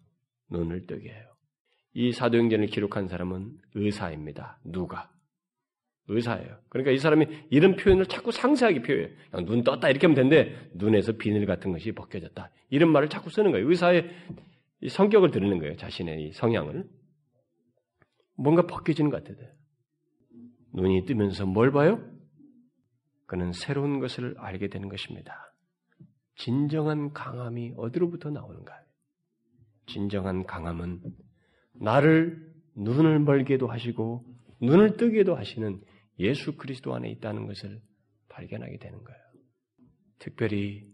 [0.50, 1.26] 눈을 뜨게 해요.
[1.92, 4.58] 이 사도행전을 기록한 사람은 의사입니다.
[4.64, 5.10] 누가?
[6.10, 6.58] 의사예요.
[6.68, 9.10] 그러니까 이 사람이 이런 표현을 자꾸 상세하게 표현해요.
[9.46, 12.50] 눈 떴다 이렇게 하면 되는데 눈에서 비늘 같은 것이 벗겨졌다.
[12.70, 13.68] 이런 말을 자꾸 쓰는 거예요.
[13.68, 14.10] 의사의
[14.88, 15.76] 성격을 드리는 거예요.
[15.76, 16.84] 자신의 이 성향을.
[18.36, 19.46] 뭔가 벗겨지는 것 같아요.
[20.74, 22.02] 눈이 뜨면서 뭘 봐요?
[23.26, 25.52] 그는 새로운 것을 알게 되는 것입니다.
[26.36, 28.72] 진정한 강함이 어디로부터 나오는가?
[29.86, 31.00] 진정한 강함은
[31.74, 34.24] 나를 눈을 멀게도 하시고
[34.62, 35.80] 눈을 뜨게도 하시는
[36.20, 37.80] 예수 그리스도 안에 있다는 것을
[38.28, 39.20] 발견하게 되는 거예요.
[40.18, 40.86] 특별히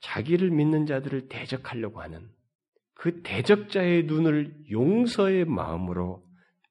[0.00, 2.30] 자기를 믿는 자들을 대적하려고 하는
[2.94, 6.24] 그 대적자의 눈을 용서의 마음으로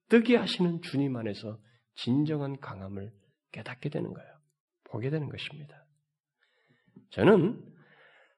[0.10, 1.60] 뜨게 하시는 주님 안에서
[1.96, 3.12] 진정한 강함을
[3.52, 4.30] 깨닫게 되는 거예요.
[4.86, 5.86] 보게 되는 것입니다.
[7.12, 7.62] 저는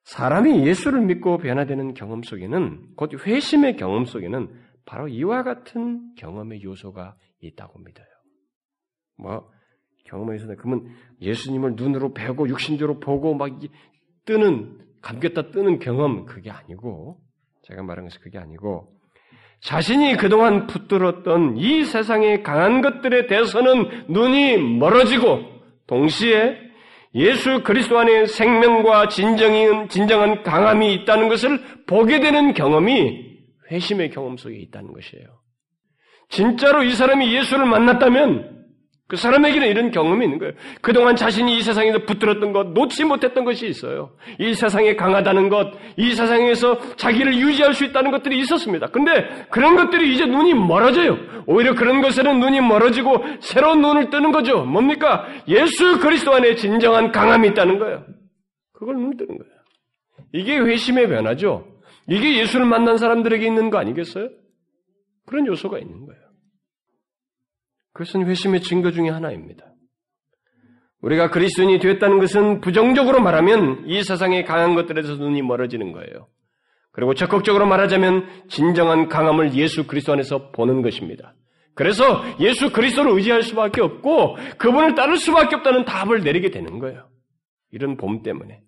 [0.03, 7.15] 사람이 예수를 믿고 변화되는 경험 속에는 곧 회심의 경험 속에는 바로 이와 같은 경험의 요소가
[7.41, 8.08] 있다고 믿어요.
[9.19, 9.49] 뭐
[10.05, 10.87] 경험에서는 그러면
[11.21, 13.59] 예수님을 눈으로 배고 육신적으로 보고 막
[14.25, 17.19] 뜨는 감겼다 뜨는 경험 그게 아니고
[17.63, 18.93] 제가 말한 것이 그게 아니고
[19.61, 25.39] 자신이 그동안 붙들었던 이 세상의 강한 것들에 대해서는 눈이 멀어지고
[25.85, 26.57] 동시에
[27.15, 33.37] 예수 그리스도 안에 생명과 진정인, 진정한 강함이 있다는 것을 보게 되는 경험이
[33.71, 35.25] 회심의 경험 속에 있다는 것이에요.
[36.29, 38.58] 진짜로 이 사람이 예수를 만났다면
[39.09, 40.53] 그 사람에게는 이런 경험이 있는 거예요.
[40.81, 44.11] 그동안 자신이 이 세상에서 붙들었던 것, 놓지 못했던 것이 있어요.
[44.37, 48.85] 이 세상에 강하다는 것, 이 세상에서 자기를 유지할 수 있다는 것들이 있었습니다.
[48.91, 51.17] 근데 그런 것들이 이제 눈이 멀어져요.
[51.47, 54.63] 오히려 그런 것에는 눈이 멀어지고 새로운 눈을 뜨는 거죠.
[54.63, 55.25] 뭡니까?
[55.47, 58.05] 예수 그리스도 안에 진정한 강함이 있다는 거예요.
[58.73, 59.53] 그걸 눈을 뜨는 거예요.
[60.33, 61.65] 이게 회심의 변화죠.
[62.07, 64.29] 이게 예수를 만난 사람들에게 있는 거 아니겠어요?
[65.25, 66.28] 그런 요소가 있는 거예요.
[67.93, 69.65] 그것은 회심의 증거 중의 하나입니다.
[71.01, 76.27] 우리가 그리스도인이 되었다는 것은 부정적으로 말하면 이 세상의 강한 것들에서 눈이 멀어지는 거예요.
[76.91, 81.35] 그리고 적극적으로 말하자면 진정한 강함을 예수 그리스도 안에서 보는 것입니다.
[81.75, 87.09] 그래서 예수 그리스도를 의지할 수밖에 없고 그분을 따를 수밖에 없다는 답을 내리게 되는 거예요.
[87.71, 88.61] 이런 봄 때문에.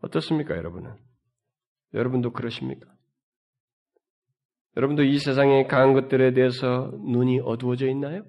[0.00, 0.94] 어떻습니까, 여러분은?
[1.92, 2.88] 여러분도 그러십니까?
[4.76, 8.24] 여러분도 이 세상의 강한 것들에 대해서 눈이 어두워져 있나요?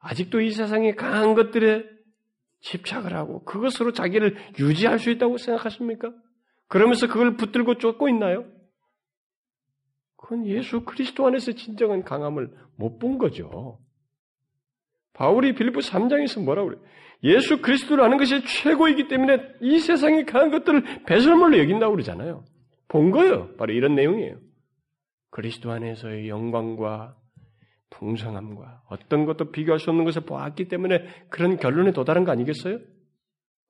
[0.00, 1.84] 아직도 이 세상의 강한 것들에
[2.60, 6.12] 집착을 하고 그것으로 자기를 유지할 수 있다고 생각하십니까?
[6.68, 8.44] 그러면서 그걸 붙들고 쫓고 있나요?
[10.16, 13.78] 그건 예수 그리스도 안에서 진정한 강함을 못 본 거죠.
[15.12, 16.82] 바울이 빌립보 3장에서 뭐라고 그래요?
[17.22, 22.44] 예수 그리스도를 아는 것이 최고이기 때문에 이 세상의 강한 것들을 배설물로 여긴다고 그러잖아요.
[22.88, 23.54] 본 거예요.
[23.56, 24.38] 바로 이런 내용이에요.
[25.36, 27.14] 그리스도 안에서의 영광과
[27.90, 32.78] 풍성함과 어떤 것도 비교할 수 없는 것을 보았기 때문에 그런 결론에 도달한 거 아니겠어요?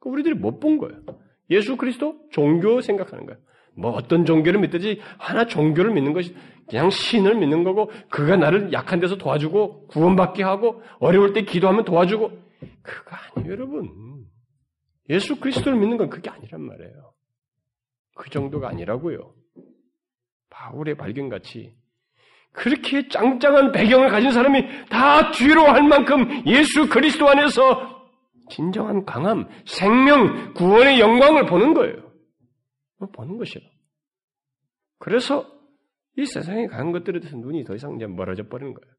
[0.05, 1.03] 우리들이 못 본 거예요.
[1.51, 3.41] 예수 그리스도 종교 생각하는 거예요.
[3.75, 6.37] 뭐 어떤 종교를 믿든지 하나 종교를 믿는 것이
[6.69, 12.29] 그냥 신을 믿는 거고 그가 나를 약한 데서 도와주고 구원받게 하고 어려울 때 기도하면 도와주고
[12.83, 14.25] 그거 아니에요 여러분.
[15.11, 17.13] 예수 그리스도를 믿는 건 그게 아니란 말이에요.
[18.15, 19.35] 그 정도가 아니라고요.
[20.57, 21.75] 바울의 발견같이
[22.53, 28.09] 그렇게 짱짱한 배경을 가진 사람이 다 뒤로 할 만큼 예수 그리스도 안에서
[28.49, 32.11] 진정한 강함, 생명, 구원의 영광을 보는 거예요.
[32.99, 33.63] 뭐 보는 것이요.
[34.99, 35.47] 그래서
[36.17, 38.95] 이 세상에 강한 것들에 대해서 눈이 더 이상 이제 멀어져 버리는 거예요.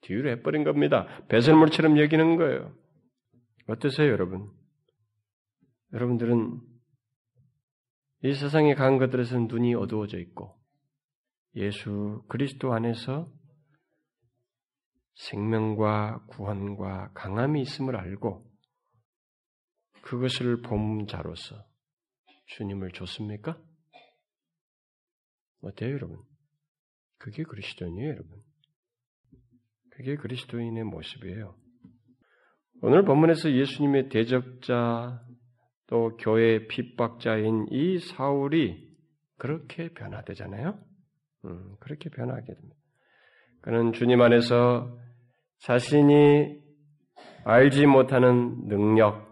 [0.00, 1.06] 뒤로 해버린 겁니다.
[1.28, 2.72] 배설물처럼 여기는 거예요.
[3.66, 4.48] 어떠세요, 여러분?
[5.92, 6.60] 여러분들은
[8.22, 10.57] 이 세상에 강한 것들에서 눈이 어두워져 있고
[11.58, 13.30] 예수 그리스도 안에서
[15.14, 18.48] 생명과 구원과 강함이 있음을 알고
[20.02, 21.66] 그것을 본 자로서
[22.46, 23.60] 주님을 줬습니까?
[25.60, 26.18] 어때요, 여러분?
[27.18, 28.40] 그게 그리스도인이에요, 여러분.
[29.90, 31.56] 그게 그리스도인의 모습이에요.
[32.80, 35.20] 오늘 본문에서 예수님의 대적자
[35.88, 38.96] 또 교회 핍박자인 이 사울이
[39.36, 40.87] 그렇게 변화되잖아요.
[41.44, 42.76] 음, 그렇게 변하게 됩니다.
[43.60, 44.96] 그는 주님 안에서
[45.60, 46.56] 자신이
[47.44, 49.28] 알지 못하는 능력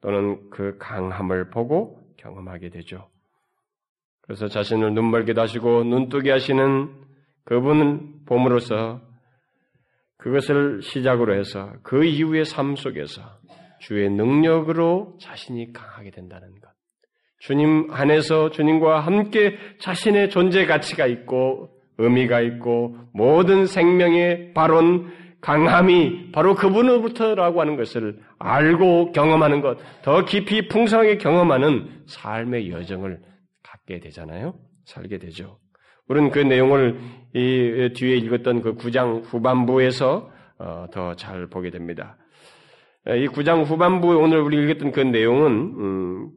[0.00, 3.08] 또는 그 강함을 보고 경험하게 되죠.
[4.22, 6.94] 그래서 자신을 눈멀게 하시고 눈뜨게 하시는
[7.44, 9.00] 그분을 봄으로써
[10.18, 13.22] 그것을 시작으로 해서 그 이후의 삶 속에서
[13.80, 16.70] 주의 능력으로 자신이 강하게 된다는 것.
[17.40, 26.54] 주님 안에서 주님과 함께 자신의 존재 가치가 있고 의미가 있고 모든 생명의 발언, 강함이 바로
[26.54, 33.20] 그분으로부터라고 하는 것을 알고 경험하는 것, 더 깊이 풍성하게 경험하는 삶의 여정을
[33.62, 34.54] 갖게 되잖아요.
[34.84, 35.58] 살게 되죠.
[36.08, 37.00] 우리는 그 내용을
[37.34, 42.18] 이 뒤에 읽었던 그 9장 후반부에서 어, 더잘 보게 됩니다.
[43.06, 46.30] 이 9장 후반부에 오늘 우리 읽었던 그 내용은 음,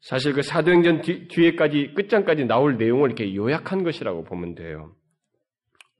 [0.00, 4.94] 사실 그 사도행전 뒤, 에까지 끝장까지 나올 내용을 이렇게 요약한 것이라고 보면 돼요.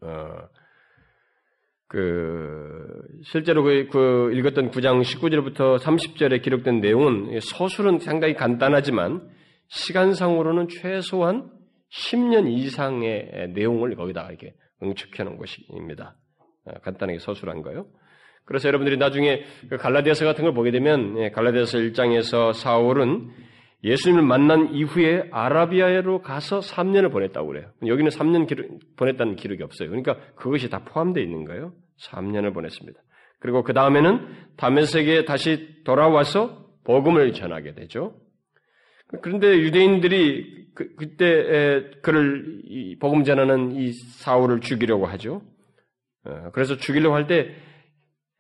[0.03, 0.49] 어,
[1.89, 9.29] 그 실제로 그, 그 읽었던 9장 19절부터 30절에 기록된 내용은 서술은 상당히 간단하지만
[9.69, 11.51] 시간상으로는 최소한
[11.91, 16.17] 10년 이상의 내용을 거기다 이렇게 응축해 놓은 것입니다.
[16.65, 17.87] 어, 간단하게 서술한 거요.
[18.45, 23.31] 그래서 여러분들이 나중에 그 갈라디아서 같은 걸 보게 되면 예, 갈라디아서 1장에서 사울은
[23.87, 27.71] 예수님을 만난 이후에 아라비아로 가서 3년을 보냈다고 그래요.
[27.87, 29.89] 여기는 3년 기록, 보냈다는 기록이 없어요.
[29.89, 31.73] 그러니까 그것이 다 포함되어 있는 거예요.
[32.03, 33.01] 3년을 보냈습니다.
[33.39, 38.17] 그리고 그 다음에는 다메섹에 다시 돌아와서 복음을 전하게 되죠.
[39.23, 42.63] 그런데 유대인들이 그, 때 그를
[43.01, 45.43] 복음 전하는 이 사울을 죽이려고 하죠.
[46.25, 47.55] 어, 그래서 죽이려고 할 때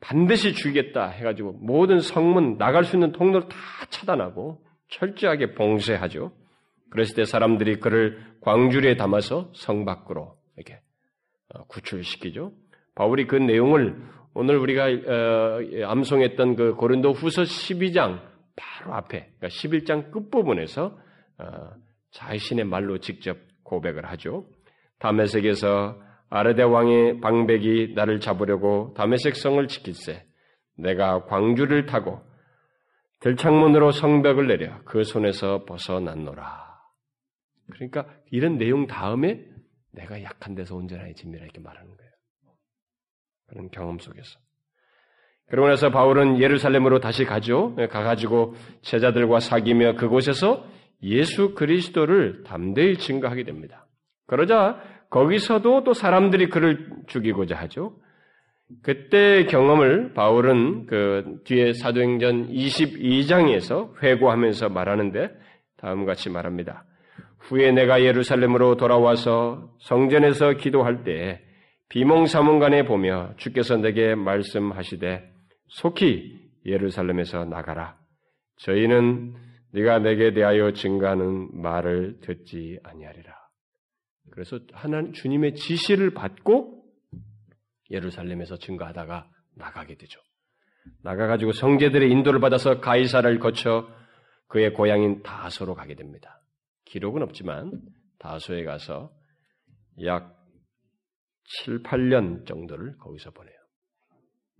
[0.00, 3.56] 반드시 죽이겠다 해가지고 모든 성문 나갈 수 있는 통로를 다
[3.88, 6.32] 차단하고 철저하게 봉쇄하죠.
[6.90, 10.80] 그랬을 때 사람들이 그를 광주리에 담아서 성 밖으로 이렇게
[11.54, 12.52] 어, 구출시키죠.
[12.94, 13.96] 바울이 그 내용을
[14.34, 18.20] 오늘 우리가 어, 암송했던 그 고린도 후서 12장
[18.56, 20.98] 바로 앞에, 그러니까 11장 끝부분에서
[21.38, 21.70] 어,
[22.12, 24.46] 자신의 말로 직접 고백을 하죠.
[24.98, 30.24] 다메섹에서 아르데 왕의 방백이 나를 잡으려고 다메섹 성을 지킬세.
[30.78, 32.20] 내가 광주를 타고
[33.26, 36.64] 들창문으로 성벽을 내려 그 손에서 벗어났노라.
[37.72, 39.44] 그러니까 이런 내용 다음에
[39.90, 42.12] 내가 약한 데서 온전하게 진미라 이렇게 말하는 거예요.
[43.48, 44.38] 그런 경험 속에서.
[45.48, 47.74] 그러고 나서 바울은 예루살렘으로 다시 가죠.
[47.90, 50.64] 가가지고 제자들과 사귀며 그곳에서
[51.02, 53.88] 예수 그리스도를 담대히 증거하게 됩니다.
[54.28, 57.98] 그러자 거기서도 또 사람들이 그를 죽이고자 하죠.
[58.82, 65.30] 그때 경험을 바울은 그 뒤에 사도행전 22장에서 회고하면서 말하는데
[65.76, 66.84] 다음과 같이 말합니다.
[67.38, 71.42] 후에 내가 예루살렘으로 돌아와서 성전에서 기도할 때
[71.90, 75.30] 비몽사몽간에 보며 주께서 내게 말씀하시되
[75.68, 77.96] 속히 예루살렘에서 나가라.
[78.58, 79.34] 저희는
[79.72, 83.32] 네가 내게 대하여 증가하는 말을 듣지 아니하리라.
[84.32, 86.75] 그래서 하나님 주님의 지시를 받고
[87.90, 90.20] 예루살렘에서 증거하다가 나가게 되죠.
[91.02, 93.88] 나가가지고 성제들의 인도를 받아서 가이사를 거쳐
[94.48, 96.40] 그의 고향인 다소로 가게 됩니다.
[96.84, 97.72] 기록은 없지만
[98.18, 99.10] 다소에 가서
[100.04, 100.36] 약
[101.64, 103.54] 7, 8년 정도를 거기서 보내요.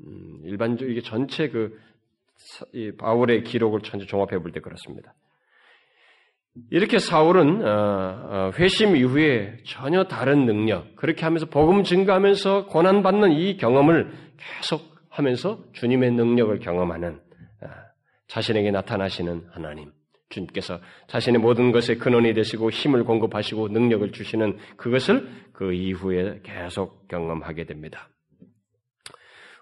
[0.01, 1.79] 음, 일반적으로 이게 전체 그
[2.99, 5.15] 바울의 기록을 전체 종합해 볼 때 그렇습니다.
[6.71, 13.33] 이렇게 사울은 어, 어, 회심 이후에 전혀 다른 능력, 그렇게 하면서 복음 증가하면서 고난 받는
[13.33, 17.21] 이 경험을 계속 하면서 주님의 능력을 경험하는
[17.63, 17.67] 어,
[18.29, 19.93] 자신에게 나타나시는 하나님,
[20.31, 27.65] 주님께서 자신의 모든 것의 근원이 되시고 힘을 공급하시고 능력을 주시는 그것을 그 이후에 계속 경험하게
[27.65, 28.09] 됩니다.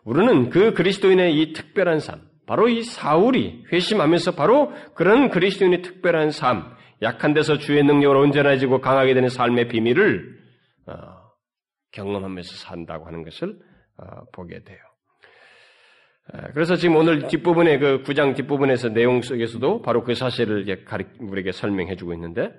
[0.05, 6.75] 우리는 그 그리스도인의 이 특별한 삶, 바로 이 사울이 회심하면서 바로 그런 그리스도인의 특별한 삶,
[7.05, 10.37] 약한 데서 주의 능력을 온전해 지고 강하게 되는 삶의 비밀을
[10.87, 10.95] 어,
[11.93, 13.57] 경험하면서 산다고 하는 것을
[13.99, 14.79] 어, 보게 돼요.
[16.55, 20.65] 그래서 지금 오늘 뒷부분에 그 구장 뒷부분에서 내용 속에서도 바로 그 사실을
[21.21, 22.51] 우리에게 설명해 주고 있는데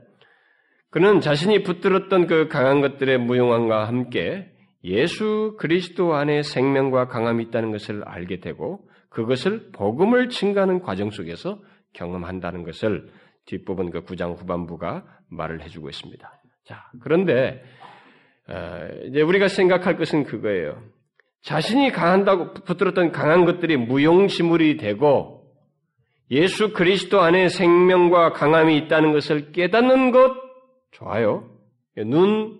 [0.91, 4.51] 그는 자신이 붙들었던 그 강한 것들의 무용함과 함께
[4.83, 11.59] 예수 그리스도 안에 생명과 강함이 있다는 것을 알게 되고 그것을 복음을 증가하는 과정 속에서
[11.93, 13.09] 경험한다는 것을
[13.45, 16.41] 뒷부분 그 구장 후반부가 말을 해주고 있습니다.
[16.65, 17.63] 자, 그런데
[18.47, 20.81] 어, 이제 우리가 생각할 것은 그거예요.
[21.41, 25.45] 자신이 강한다고 붙들었던 강한 것들이 무용지물이 되고
[26.31, 30.35] 예수 그리스도 안에 생명과 강함이 있다는 것을 깨닫는 것
[30.91, 31.49] 좋아요.
[31.95, 32.59] 눈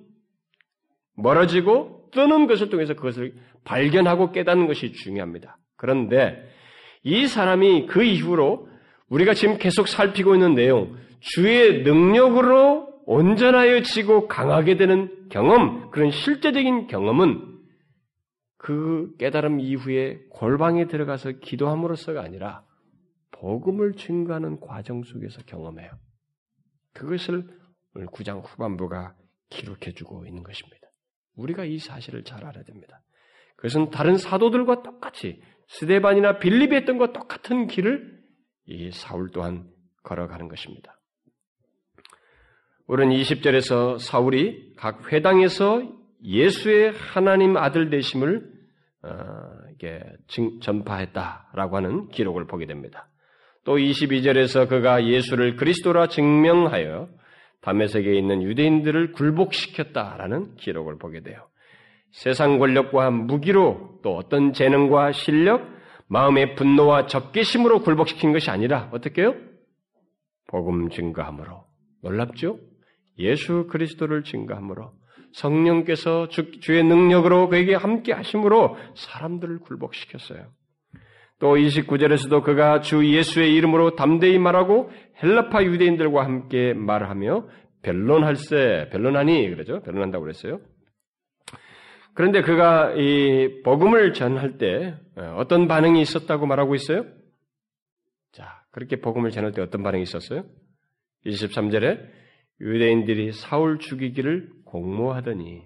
[1.16, 3.34] 멀어지고 뜨는 것을 통해서 그것을
[3.64, 5.58] 발견하고 깨닫는 것이 중요합니다.
[5.78, 6.48] 그런데
[7.04, 8.70] 이 사람이 그 이후로
[9.10, 17.56] 우리가 지금 계속 살피고 있는 내용, 주의 능력으로 온전하여지고 강하게 되는 경험, 그런 실제적인 경험은
[18.58, 22.64] 그 깨달음 이후에 골방에 들어가서 기도함으로써가 아니라
[23.32, 25.92] 복음을 증거하는 과정 속에서 경험해요.
[26.94, 27.48] 그것을
[27.94, 29.16] 오늘 9장 후반부가
[29.50, 30.88] 기록해주고 있는 것입니다.
[31.36, 33.02] 우리가 이 사실을 잘 알아야 됩니다.
[33.58, 38.15] 그것은 다른 사도들과 똑같이 스데반이나 빌립이 했던 것과 똑같은 길을
[38.68, 39.66] 이 사울 또한
[40.04, 40.98] 걸어가는 것입니다.
[42.88, 45.82] 우리는 20절에서 사울이 각 회당에서
[46.24, 48.54] 예수의 하나님 아들 되심을
[49.04, 49.56] 어,
[50.62, 53.10] 전파했다라고 하는 기록을 보게 됩니다.
[53.64, 57.10] 또 22절에서 그가 예수를 그리스도라 증명하여
[57.62, 61.48] 담에색에 있는 유대인들을 굴복시켰다라는 기록을 보게 돼요.
[62.12, 65.68] 세상 권력과 무기로 또 어떤 재능과 실력,
[66.08, 69.36] 마음의 분노와 적개심으로 굴복시킨 것이 아니라 어떻게 요
[70.48, 71.66] 복음 증거함으로.
[72.04, 72.60] 놀랍죠?
[73.18, 74.92] 예수 그리스도를 증거함으로
[75.34, 80.48] 성령께서 주, 의 능력으로 그에게 함께 하심으로 사람들을 굴복시켰어요.
[81.40, 84.90] 또 29절에서도 그가 주 예수의 이름으로 담대히 말하고
[85.22, 87.48] 헬라파 유대인들과 함께 말하며
[87.82, 89.82] 변론할세, 변론하니 그러죠.
[89.82, 90.60] 변론한다고 그랬어요.
[92.16, 97.06] 그런데 그가 이 복음을 전할 때 어, 어떤 반응이 있었다고 말하고 있어요?
[98.32, 100.46] 자, 그렇게 복음을 전할 때 어떤 반응이 있었어요?
[101.26, 102.10] 23절에
[102.62, 105.64] 유대인들이 사울 죽이기를 공모하더니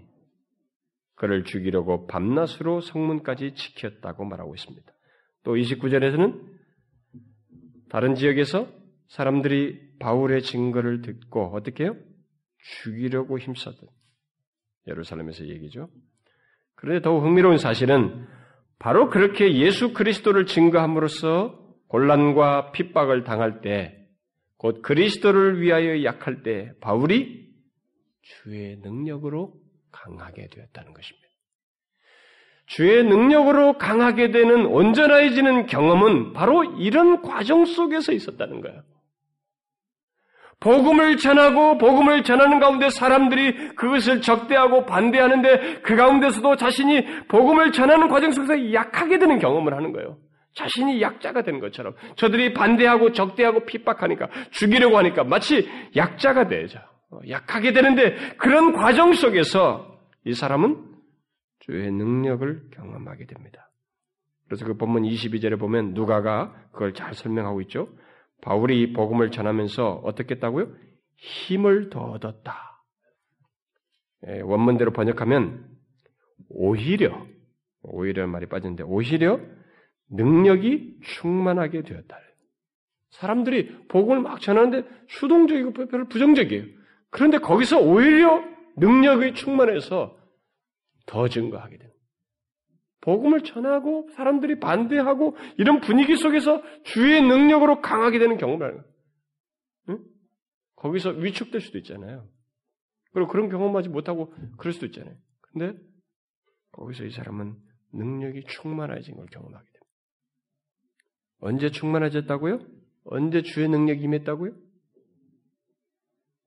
[1.14, 4.91] 그를 죽이려고 밤낮으로 성문까지 지켰다고 말하고 있습니다.
[5.43, 6.41] 또 29절에서는
[7.89, 8.68] 다른 지역에서
[9.08, 11.95] 사람들이 바울의 증거를 듣고 어떻게 해요?
[12.58, 13.88] 죽이려고 힘썼던
[14.88, 15.89] 예루살렘에서 얘기죠.
[16.80, 18.26] 그런데 더욱 흥미로운 사실은
[18.80, 21.60] 바로 그렇게 예수 그리스도를 증거함으로써
[21.90, 23.98] 곤란과 핍박을 당할 때,
[24.58, 27.50] 곧 그리스도를 위하여 약할 때, 바울이
[28.22, 29.54] 주의 능력으로
[29.92, 31.28] 강하게 되었다는 것입니다.
[32.66, 38.84] 주의 능력으로 강하게 되는 온전해지는 경험은 바로 이런 과정 속에서 있었다는 거예요.
[40.60, 48.32] 복음을 전하고 복음을 전하는 가운데 사람들이 그것을 적대하고 반대하는데 그 가운데서도 자신이 복음을 전하는 과정
[48.32, 50.18] 속에서 약하게 되는 경험을 하는 거예요.
[50.53, 56.80] 자신이 약자가 되는 것처럼 저들이 반대하고 적대하고 핍박하니까 죽이려고 하니까 마치 약자가 되죠.
[57.30, 60.84] 약하게 되는데 그런 과정 속에서 이 사람은
[61.60, 63.70] 주의 능력을 경험하게 됩니다.
[64.47, 67.88] 그래서 그 본문 22절에 보면 누가가 그걸 잘 설명하고 있죠.
[68.42, 70.72] 바울이 복음을 전하면서 어떻게 했다고요?
[71.18, 72.84] 힘을 더 얻었다.
[74.28, 75.66] 예, 원문대로 번역하면
[76.50, 77.26] 오히려
[77.82, 79.40] 오히려 말이 빠졌는데 오히려
[80.10, 82.18] 능력이 충만하게 되었다.
[83.12, 86.66] 사람들이 복음을 막 전하는데 수동적이고 별로 부정적이에요.
[87.10, 88.44] 그런데 거기서 오히려
[88.78, 90.18] 능력이 충만해서
[91.06, 91.89] 더 증거하게 됩니다.
[93.02, 98.84] 복음을 전하고 사람들이 반대하고 이런 분위기 속에서 주의 능력으로 강하게 되는 하는 거예요.
[99.89, 100.06] 응?
[100.76, 102.28] 거기서 위축될 수도 있잖아요.
[103.14, 105.16] 그리고 그런 경험하지 못하고 그럴 수도 있잖아요.
[105.41, 105.78] 근데
[106.72, 107.58] 거기서 이 사람은
[107.93, 109.86] 능력이 충만해진 걸 경험하게 됩니다.
[111.39, 112.60] 언제 충만해졌다고요?
[113.06, 114.54] 언제 주의 능력이 임했다고요?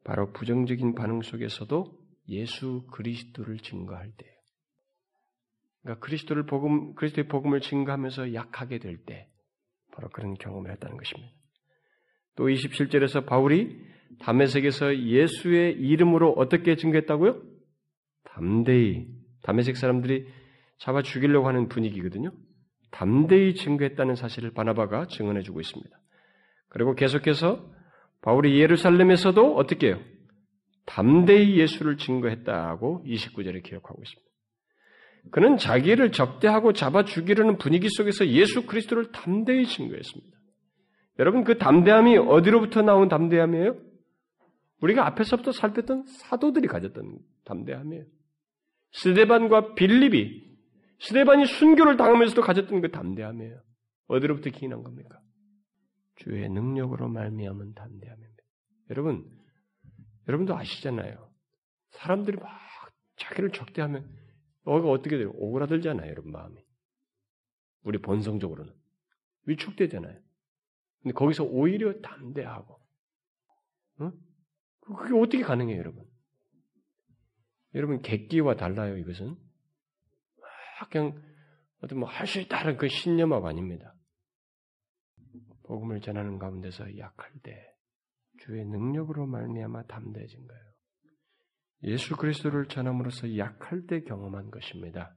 [0.05, 1.99] 바로 부정적인 반응 속에서도
[2.29, 4.42] 예수 그리스도를 증거할 때예요.
[5.83, 9.29] 그러니까 그리스도를 복음, 그리스도의 복음을 증거하면서 약하게 될 때,
[9.93, 11.33] 바로 그런 경험을 했다는 것입니다.
[12.37, 13.79] 또 27절에서 바울이
[14.21, 17.43] 담에색에서 예수의 이름으로 어떻게 증거했다고요?
[18.25, 19.09] 담대히,
[19.43, 20.27] 담에색 사람들이
[20.79, 22.33] 잡아 죽이려고 하는 분위기거든요.
[22.91, 25.97] 담대히 증거했다는 사실을 바나바가 증언해주고 있습니다.
[26.69, 27.71] 그리고 계속해서
[28.23, 30.01] 바울이 예루살렘에서도 어떻게 해요?
[30.87, 34.32] 담대히 예수를 증거했다고 29절에 기록하고 있습니다.
[35.31, 40.39] 그는 자기를 적대하고 잡아 죽이려는 분위기 속에서 예수 그리스도를 담대히 증거했습니다.
[41.19, 43.77] 여러분 그 담대함이 어디로부터 나온 담대함이에요?
[44.81, 48.05] 우리가 앞에서부터 살폈던 사도들이 가졌던 담대함이에요.
[48.93, 50.53] 스데반과 빌립이
[51.01, 53.61] 스데반이 순교를 당하면서도 가졌던 그 담대함이에요.
[54.09, 55.21] 어디로부터 기인한 겁니까?
[56.17, 58.43] 주의 능력으로 말미암은 담대함입니다.
[58.91, 59.25] 여러분,
[60.29, 61.31] 여러분도 아시잖아요.
[61.91, 62.51] 사람들이 막
[63.17, 64.09] 자기를 적대하면
[64.65, 65.31] 너가 어떻게 돼요?
[65.35, 66.65] 오그라들잖아요, 여러분 마음이.
[67.83, 68.73] 우리 본성적으로는
[69.47, 70.21] 위축되잖아요.
[71.03, 72.81] 근데 거기서 오히려 담대하고,
[73.99, 74.13] 어?
[74.81, 76.05] 그게 어떻게 가능해요, 여러분?
[77.75, 79.37] 여러분 객기와 달라요, 이것은.
[80.81, 81.21] 막 그냥
[81.81, 83.95] 어떤 뭐 할 수 있다는 그 신념하고 아닙니다.
[85.65, 87.75] 복음을 전하는 가운데서 약할 때
[88.41, 90.72] 주의 능력으로 말미암아 담대해진 거예요.
[91.85, 95.17] 예수 그리스도를 전함으로써 약할 때 경험한 것입니다.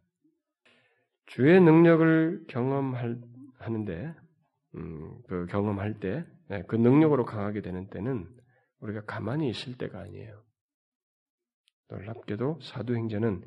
[1.28, 4.13] 주의 능력을 경험하는데,
[4.76, 8.28] 음, 그 경험할 때, 네, 그 능력으로 강하게 되는 때는
[8.80, 10.43] 우리가 가만히 있을 때가 아니에요.
[11.89, 13.43] 놀랍게도 사도행전은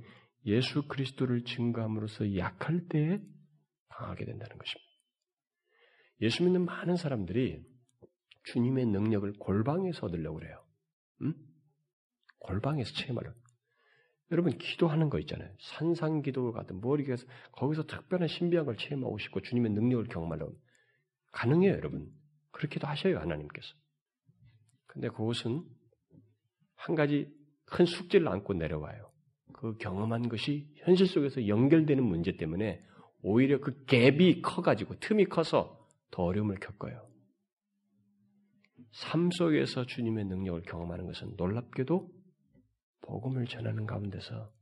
[0.46, 3.20] 예수 그리스도를 증거함으로써 약할 때에
[3.88, 4.88] 강하게 된다는 것입니다.
[6.20, 7.64] 예수 믿는 많은 사람들이
[8.44, 10.64] 주님의 능력을 골방에서 얻으려고 그래요.
[11.22, 11.34] 음?
[12.40, 13.32] 골방에서 체험하려.
[14.30, 15.50] 여러분 기도하는 거 있잖아요.
[15.58, 20.54] 산상 기도 같은 머리에서 거기서 특별한 신비한 걸 체험하고 싶고 주님의 능력을 경험하려고
[21.32, 22.10] 가능해요, 여러분.
[22.50, 23.74] 그렇게도 하셔요, 하나님께서.
[24.86, 25.64] 근데 그것은
[26.74, 27.32] 한 가지
[27.64, 29.10] 큰 숙제를 안고 내려와요.
[29.52, 32.82] 그 경험한 것이 현실 속에서 연결되는 문제 때문에
[33.22, 37.08] 오히려 그 갭이 커가지고 틈이 커서 더 어려움을 겪어요.
[38.92, 42.10] 삶 속에서 주님의 능력을 경험하는 것은 놀랍게도
[43.02, 44.52] 복음을 전하는 가운데서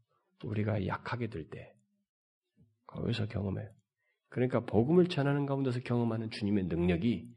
[0.44, 1.72] 우리가 약하게 될 때,
[2.86, 3.68] 거기서 경험해요.
[4.28, 7.28] 그러니까 복음을 전하는 가운데서 경험하는 주님의 능력이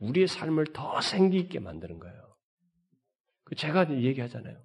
[0.00, 2.36] 우리의 삶을 더 생기 있게 만드는 거예요.
[3.44, 4.58] 그 제가 얘기하잖아요.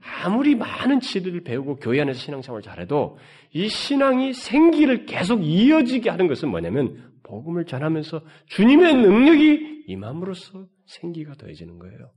[0.00, 3.18] 아무리 많은 지리를 배우고 교회 안에서 신앙생활을 잘해도
[3.52, 11.78] 이 신앙이 생기를 계속 이어지게 하는 것은 뭐냐면 복음을 전하면서 주님의 능력이 임함으로써 생기가 더해지는
[11.78, 12.12] 거예요.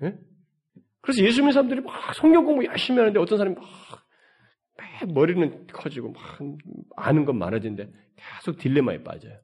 [0.00, 0.18] 네?
[1.04, 3.64] 그래서 예수 믿는 사람들이 막 성경 공부 열심히 하는데 어떤 사람이 막
[5.12, 6.22] 머리는 커지고 막
[6.96, 9.38] 아는 건 많아지는데 계속 딜레마에 빠져요.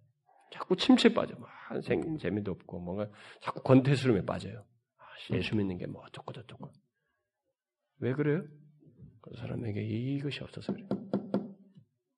[0.52, 1.34] 자꾸 침체에 빠져.
[1.36, 1.50] 막
[1.82, 3.11] 생긴 재미도 없고 뭔가
[3.42, 4.64] 자꾸 권태스름에 빠져요.
[4.98, 5.04] 아,
[5.34, 6.72] 예수 믿는 게 뭐 어쩌고 저쩌고.
[7.98, 8.42] 왜 그래요?
[9.20, 10.88] 그 사람에게 이것이 없어서 그래요.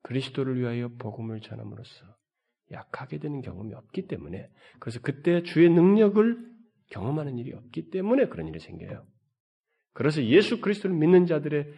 [0.05, 2.05] 그리스도를 위하여 복음을 전함으로써
[2.71, 6.53] 약하게 되는 경험이 없기 때문에 그래서 그때 주의 능력을
[6.91, 9.05] 경험하는 일이 없기 때문에 그런 일이 생겨요.
[9.93, 11.73] 그래서 예수 그리스도를 믿는 자들의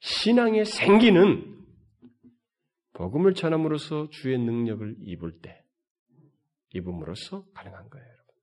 [0.00, 1.64] 신앙의 생기는
[2.94, 5.64] 복음을 전함으로써 주의 능력을 입을 때
[6.74, 8.34] 입음으로써 가능한 거예요, 여러분.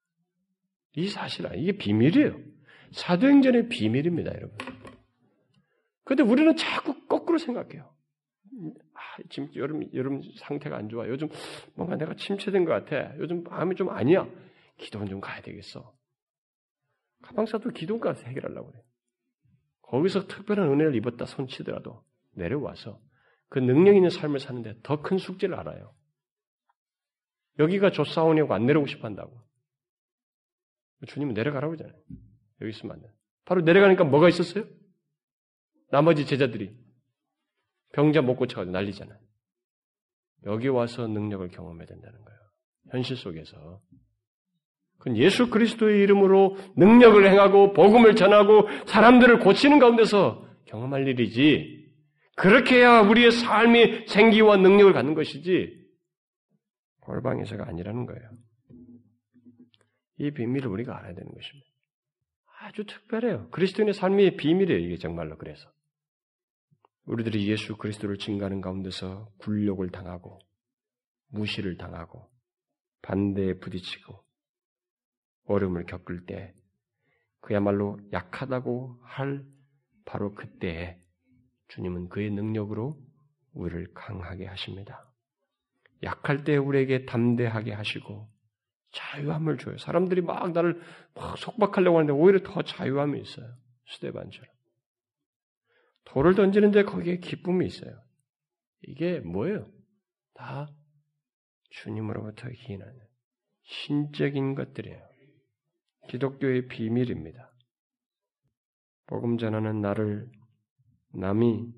[0.96, 2.40] 이 사실 은 이게 비밀이에요.
[2.92, 4.58] 사도행전의 비밀입니다, 여러분.
[6.04, 7.94] 근데 우리는 자꾸 거꾸로 생각해요.
[8.94, 9.00] 아,
[9.30, 11.08] 지금 여름, 여름 상태가 안 좋아.
[11.08, 11.30] 요즘
[11.76, 13.16] 뭔가 내가 침체된 것 같아.
[13.18, 14.28] 요즘 마음이 좀 아니야.
[14.78, 15.94] 기도원 좀 가야 되겠어.
[17.22, 18.82] 가방사도 기도원 가서 해결하려고 그래.
[19.90, 23.02] 거기서 특별한 은혜를 입었다 손치더라도 내려와서
[23.50, 25.96] 그 능력 있는 삶을 사는데 더 큰 숙제를 알아요.
[27.58, 29.42] 여기가 조사원이고 안 내려오고 싶어 한다고.
[31.08, 31.96] 주님은 내려가라고 하잖아요.
[32.62, 33.12] 여기 있으면 안 돼.
[33.46, 34.66] 바로 내려가니까 뭐가 있었어요?
[35.92, 36.78] 나머지 제자들이
[37.94, 39.20] 병자 못 고쳐가지고 난리잖아요.
[40.46, 42.40] 여기 와서 능력을 경험해야 된다는 거예요.
[42.92, 43.82] 현실 속에서.
[45.00, 51.80] 그건 예수 그리스도의 이름으로 능력을 행하고 복음을 전하고 사람들을 고치는 가운데서 경험할 일이지.
[52.36, 55.78] 그렇게 해야 우리의 삶이 생기와 능력을 갖는 것이지.
[57.02, 58.30] 골방에서가 아니라는 거예요.
[60.18, 61.70] 이 비밀을 우리가 알아야 되는 것입니다.
[62.62, 63.50] 아주 특별해요.
[63.52, 64.80] 그리스도인의 삶의 비밀이에요.
[64.80, 65.72] 이게 정말로 그래서.
[67.06, 70.40] 우리들이 예수 그리스도를 증가하는 가운데서 굴욕을 당하고
[71.30, 72.30] 무시를 당하고
[73.02, 74.29] 반대에 부딪히고
[75.50, 76.54] 어려움을 겪을 때
[77.42, 79.46] 그야말로 약하다고 할
[80.06, 81.00] 바로 그때에
[81.70, 82.98] 주님은 그의 능력으로
[83.54, 85.06] 우리를 강하게 하십니다.
[86.04, 88.30] 약할 때 우리에게 담대하게 하시고
[88.92, 89.78] 자유함을 줘요.
[89.78, 90.82] 사람들이 막 나를
[91.14, 93.48] 막 속박하려고 하는데 오히려 더 자유함이 있어요.
[93.86, 94.50] 수대반처럼.
[96.06, 98.02] 돌을 던지는데 거기에 기쁨이 있어요.
[98.88, 99.70] 이게 뭐예요?
[100.34, 100.70] 다
[101.70, 103.00] 주님으로부터 기인하는
[103.64, 105.09] 신적인 것들이에요.
[106.10, 107.52] 기독교의 비밀입니다.
[109.06, 110.30] 복음 전하는 나를
[111.14, 111.72] 남이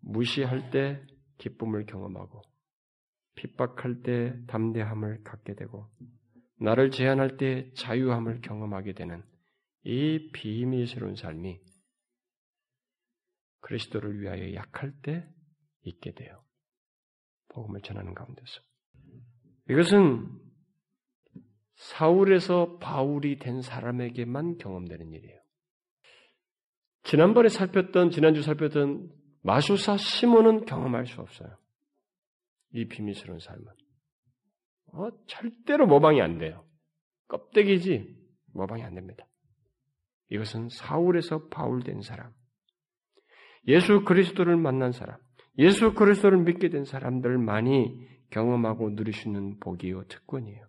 [0.00, 1.02] 무시할 때
[1.38, 2.42] 기쁨을 경험하고
[3.34, 5.88] 핍박할 때 담대함을 갖게 되고
[6.60, 9.22] 나를 제한할 때 자유함을 경험하게 되는
[9.84, 11.60] 이 비밀스러운 삶이
[13.60, 15.26] 그리스도를 위하여 약할 때
[15.82, 16.44] 있게 돼요.
[17.48, 18.60] 복음을 전하는 가운데서.
[19.70, 20.47] 이것은
[21.78, 25.40] 사울에서 바울이 된 사람에게만 경험되는 일이에요.
[27.04, 29.10] 지난번에 살폈던, 지난주 살폈던
[29.42, 31.56] 마수사 시몬은 경험할 수 없어요.
[32.72, 33.64] 이 비밀스러운 삶은.
[34.92, 36.66] 어, 절대로 모방이 안 돼요.
[37.28, 38.16] 껍데기지
[38.52, 39.24] 모방이 안 됩니다.
[40.30, 42.32] 이것은 사울에서 바울 된 사람,
[43.68, 45.18] 예수 그리스도를 만난 사람,
[45.58, 50.66] 예수 그리스도를 믿게 된 사람들만이 경험하고 누릴 수 있는 복이요 특권이에요.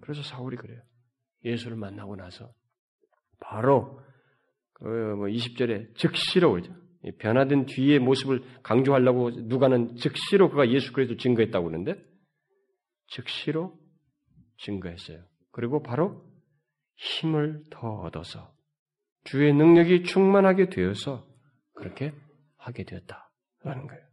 [0.00, 0.80] 그래서 사울이 그래요.
[1.44, 2.52] 예수를 만나고 나서
[3.40, 4.00] 바로
[4.74, 6.74] 그뭐 20절에 즉시로 그러죠.
[7.18, 12.02] 변화된 뒤의 모습을 강조하려고 누가는 즉시로 그가 예수 그리스도 증거했다고 그러는데
[13.08, 13.78] 즉시로
[14.58, 15.24] 증거했어요.
[15.50, 16.22] 그리고 바로
[16.96, 18.54] 힘을 더 얻어서
[19.24, 21.26] 주의 능력이 충만하게 되어서
[21.74, 22.12] 그렇게
[22.56, 24.10] 하게 되었다라는 거예요.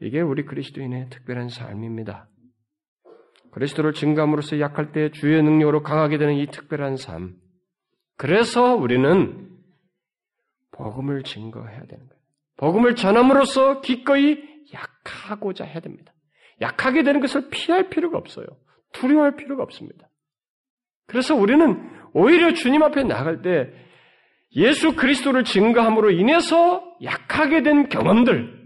[0.00, 2.29] 이게 우리 그리스도인의 특별한 삶입니다.
[3.52, 7.34] 그리스도를 증감으로써 약할 때 주의 능력으로 강하게 되는 이 특별한 삶.
[8.16, 9.48] 그래서 우리는
[10.72, 12.20] 복음을 증거해야 되는 거예요.
[12.56, 14.38] 복음을 전함으로써 기꺼이
[14.72, 16.12] 약하고자 해야 됩니다.
[16.60, 18.46] 약하게 되는 것을 피할 필요가 없어요.
[18.92, 20.08] 두려워할 필요가 없습니다.
[21.06, 23.72] 그래서 우리는 오히려 주님 앞에 나갈 때
[24.56, 28.59] 예수 그리스도를 증거함으로 인해서 약하게 된 경험들,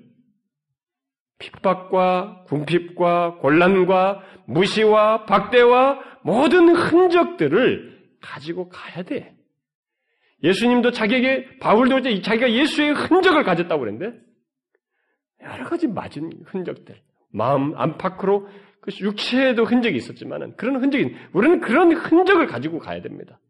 [1.39, 9.35] 핍박과 궁핍과 곤란과 무시와 박대와 모든 흔적들을 가지고 가야 돼.
[10.43, 14.19] 예수님도 자기에게 바울도 이제 자기가 예수의 흔적을 가졌다고 그랬는데
[15.43, 18.49] 여러 가지 맞은 흔적들, 마음 안팎으로
[18.81, 23.41] 그 육체에도 흔적이 있었지만은 그런 흔적이 우리는 그런 흔적을 가지고 가야 됩니다.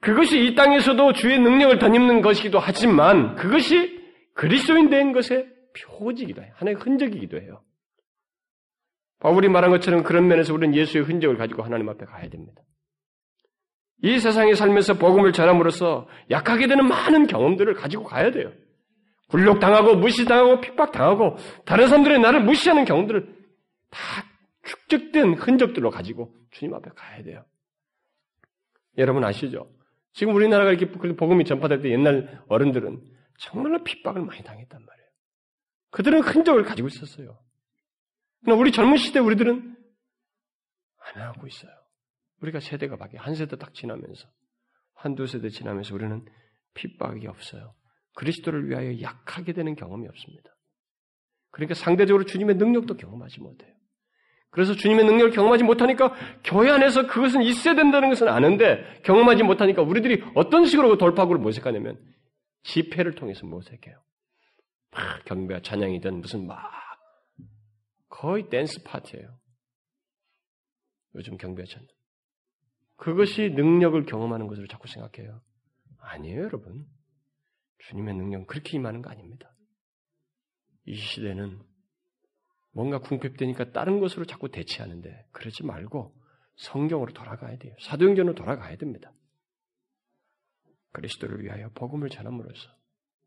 [0.00, 4.00] 그것이 이 땅에서도 주의 능력을 덧입는 것이기도 하지만 그것이
[4.34, 6.52] 그리스도인 된 것의 표지이기도 해요.
[6.56, 7.62] 하나의 흔적이기도 해요.
[9.20, 12.62] 바울이 말한 것처럼 그런 면에서 우리는 예수의 흔적을 가지고 하나님 앞에 가야 됩니다.
[14.02, 18.52] 이 세상에 살면서 복음을 전함으로써 약하게 되는 많은 경험들을 가지고 가야 돼요.
[19.28, 23.34] 굴욕당하고 무시당하고 핍박당하고 다른 사람들이 나를 무시하는 경험들을
[23.90, 23.98] 다
[24.64, 27.44] 축적된 흔적들로 가지고 주님 앞에 가야 돼요.
[28.98, 29.70] 여러분 아시죠?
[30.12, 33.00] 지금 우리나라가 이렇게 복음이 전파될 때 옛날 어른들은
[33.38, 35.01] 정말로 핍박을 많이 당했단 말이에요.
[35.92, 37.38] 그들은 흔적을 가지고 있었어요.
[38.42, 39.76] 그러나 우리 젊은 시대 우리들은
[41.14, 41.70] 안 하고 있어요.
[42.40, 44.28] 우리가 세대가 바뀌어 한 세대 딱 지나면서
[44.94, 46.24] 한두 세대 지나면서 우리는
[46.74, 47.74] 핍박이 없어요.
[48.14, 50.50] 그리스도를 위하여 약하게 되는 경험이 없습니다.
[51.50, 53.72] 그러니까 상대적으로 주님의 능력도 경험하지 못해요.
[54.50, 56.14] 그래서 주님의 능력을 경험하지 못하니까
[56.44, 61.98] 교회 안에서 그것은 있어야 된다는 것은 아는데 경험하지 못하니까 우리들이 어떤 식으로 그 돌파구를 모색하냐면
[62.64, 64.02] 집회를 통해서 모색해요.
[64.92, 66.70] 막 경배와 찬양이든 무슨 막
[68.08, 69.38] 거의 댄스 파티예요.
[71.14, 71.88] 요즘 경배와 찬양.
[72.96, 75.42] 그것이 능력을 경험하는 것으로 자꾸 생각해요.
[75.98, 76.86] 아니에요, 여러분.
[77.78, 79.52] 주님의 능력은 그렇게 임하는 거 아닙니다.
[80.84, 81.60] 이 시대는
[82.72, 86.14] 뭔가 궁핍되니까 다른 것으로 자꾸 대치하는데 그러지 말고
[86.56, 87.74] 성경으로 돌아가야 돼요.
[87.80, 89.12] 사도행전으로 돌아가야 됩니다.
[90.92, 92.68] 그리스도를 위하여 복음을 전함으로써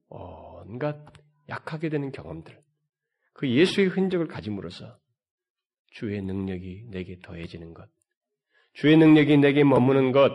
[0.08, 1.04] 온갖
[1.50, 2.58] 약하게 되는 경험들,
[3.34, 4.98] 그 예수의 흔적을 가짐으로써
[5.92, 7.88] 주의 능력이 내게 더해지는 것,
[8.74, 10.32] 주의 능력이 내게 머무는 것,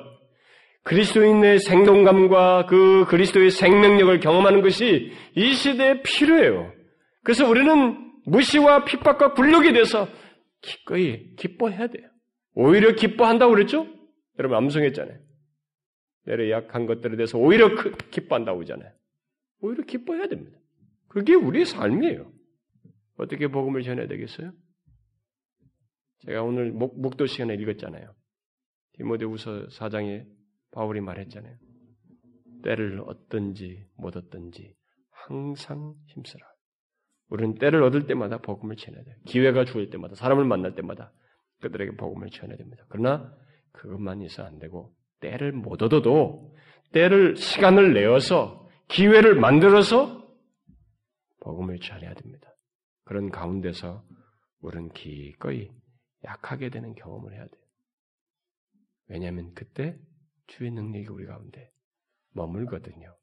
[0.83, 6.73] 그리스도인의 생동감과 그 그리스도의 생명력을 경험하는 것이 이 시대에 필요해요.
[7.23, 10.09] 그래서 우리는 무시와 핍박과 굴욕에 대해서
[10.63, 12.09] 기꺼이 기뻐해야 돼요.
[12.55, 13.87] 오히려 기뻐한다고 그랬죠?
[14.39, 15.19] 여러분 암송했잖아요.
[16.25, 18.91] 내래 약한 것들에 대해서 오히려 그 기뻐한다고 하잖아요.
[19.61, 20.59] 오히려 기뻐해야 됩니다.
[21.11, 22.33] 그게 우리의 삶이에요.
[23.19, 24.53] 어떻게 복음을 전해야 되겠어요?
[26.21, 28.15] 제가 오늘 목, 목도 시간에 읽었잖아요.
[28.95, 30.25] 디모데우서 4장에
[30.71, 31.57] 바울이 말했잖아요.
[32.63, 34.73] 때를 얻든지 못 얻든지
[35.11, 36.47] 항상 힘쓰라.
[37.29, 39.17] 우리는 때를 얻을 때마다 복음을 전해야 돼요.
[39.27, 41.13] 기회가 주어질 때마다 사람을 만날 때마다
[41.61, 42.85] 그들에게 복음을 전해야 됩니다.
[42.89, 43.35] 그러나
[43.73, 46.55] 그것만 있어 안 되고 때를 못 얻어도
[46.93, 50.20] 때를 시간을 내어서 기회를 만들어서
[51.41, 52.55] 복음을 전해야 됩니다.
[53.05, 54.07] 그런 가운데서
[54.61, 55.71] 우리는 기꺼이
[56.25, 57.63] 약하게 되는 경험을 해야 돼요.
[59.07, 59.99] 왜냐하면 그때
[60.47, 61.73] 주의 능력이 우리 가운데
[62.33, 63.17] 머물거든요.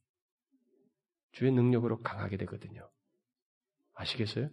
[1.32, 2.90] 주의 능력으로 강하게 되거든요.
[3.94, 4.50] 아시겠어요?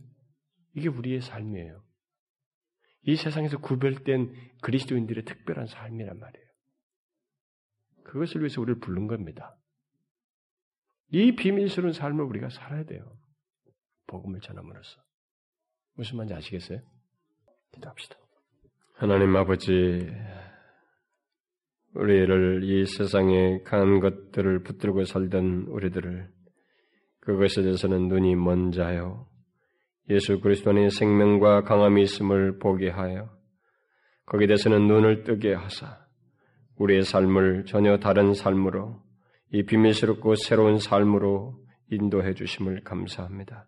[0.75, 1.83] 이게 우리의 삶이에요.
[3.07, 6.47] 이 세상에서 구별된 그리스도인들의 특별한 삶이란 말이에요.
[8.05, 9.57] 그것을 위해서 우리를 부른 겁니다.
[11.11, 13.19] 이 비밀스러운 삶을 우리가 살아야 돼요.
[14.15, 15.01] 복음을 전함으로써.
[15.97, 16.79] 무슨 말인지 아시겠어요?
[17.73, 18.17] 기도합시다.
[18.95, 20.09] 하나님 아버지,
[21.95, 26.29] 우리를 이 세상에 강한 것들을 붙들고 살던 우리들을
[27.21, 29.27] 그것에 대해서는 눈이 먼 자요.
[30.11, 33.31] 예수 그리스도 안에 생명과 강함이 있음을 보게 하여
[34.27, 35.99] 거기에 대해서는 눈을 뜨게 하사
[36.77, 39.03] 우리의 삶을 전혀 다른 삶으로
[39.51, 41.57] 이 비밀스럽고 새로운 삶으로
[41.91, 43.67] 인도해 주심을 감사합니다.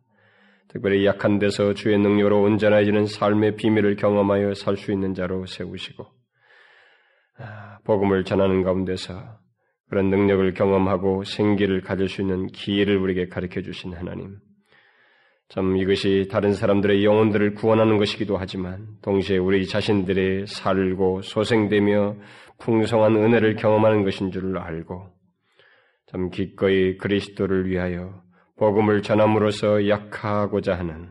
[0.68, 6.06] 특별히 약한 데서 주의 능력으로 온전해지는 삶의 비밀을 경험하여 살 수 있는 자로 세우시고
[7.38, 9.38] 아, 복음을 전하는 가운데서
[9.88, 14.38] 그런 능력을 경험하고 생기를 가질 수 있는 기회를 우리에게 가르쳐 주신 하나님.
[15.48, 22.16] 참 이것이 다른 사람들의 영혼들을 구원하는 것이기도 하지만 동시에 우리 자신들의 살고 소생되며
[22.58, 25.08] 풍성한 은혜를 경험하는 것인 줄 알고
[26.06, 28.25] 참 기꺼이 그리스도를 위하여
[28.56, 31.10] 복음을 전함으로써 약하고자 하는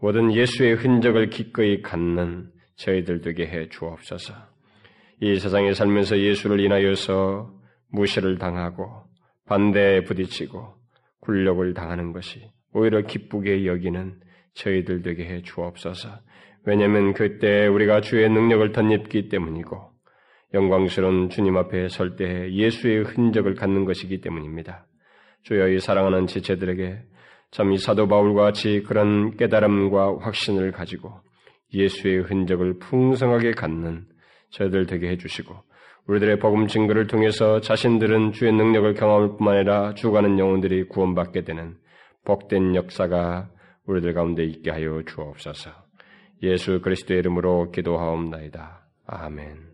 [0.00, 4.34] 모든 예수의 흔적을 기꺼이 갖는 저희들 되게 해 주옵소서.
[5.20, 7.52] 이 세상에 살면서 예수를 인하여서
[7.92, 9.04] 무시를 당하고
[9.46, 10.74] 반대에 부딪히고
[11.20, 12.40] 굴욕을 당하는 것이
[12.72, 14.20] 오히려 기쁘게 여기는
[14.54, 16.08] 저희들 되게 해 주옵소서.
[16.64, 19.90] 왜냐하면 그때 우리가 주의 능력을 덧입기 때문이고
[20.54, 24.86] 영광스러운 주님 앞에 설 때 예수의 흔적을 갖는 것이기 때문입니다.
[25.42, 26.98] 주여 이 사랑하는 지체들에게
[27.50, 31.20] 참 이 사도 바울과 같이 그런 깨달음과 확신을 가지고
[31.74, 34.06] 예수의 흔적을 풍성하게 갖는
[34.50, 35.54] 저희들 되게 해주시고
[36.06, 41.76] 우리들의 복음 증거를 통해서 자신들은 주의 능력을 경험할 뿐만 아니라 죽어가는 영혼들이 구원받게 되는
[42.24, 43.48] 복된 역사가
[43.86, 45.70] 우리들 가운데 있게 하여 주옵소서.
[46.42, 48.86] 예수 그리스도의 이름으로 기도하옵나이다.
[49.06, 49.69] 아멘.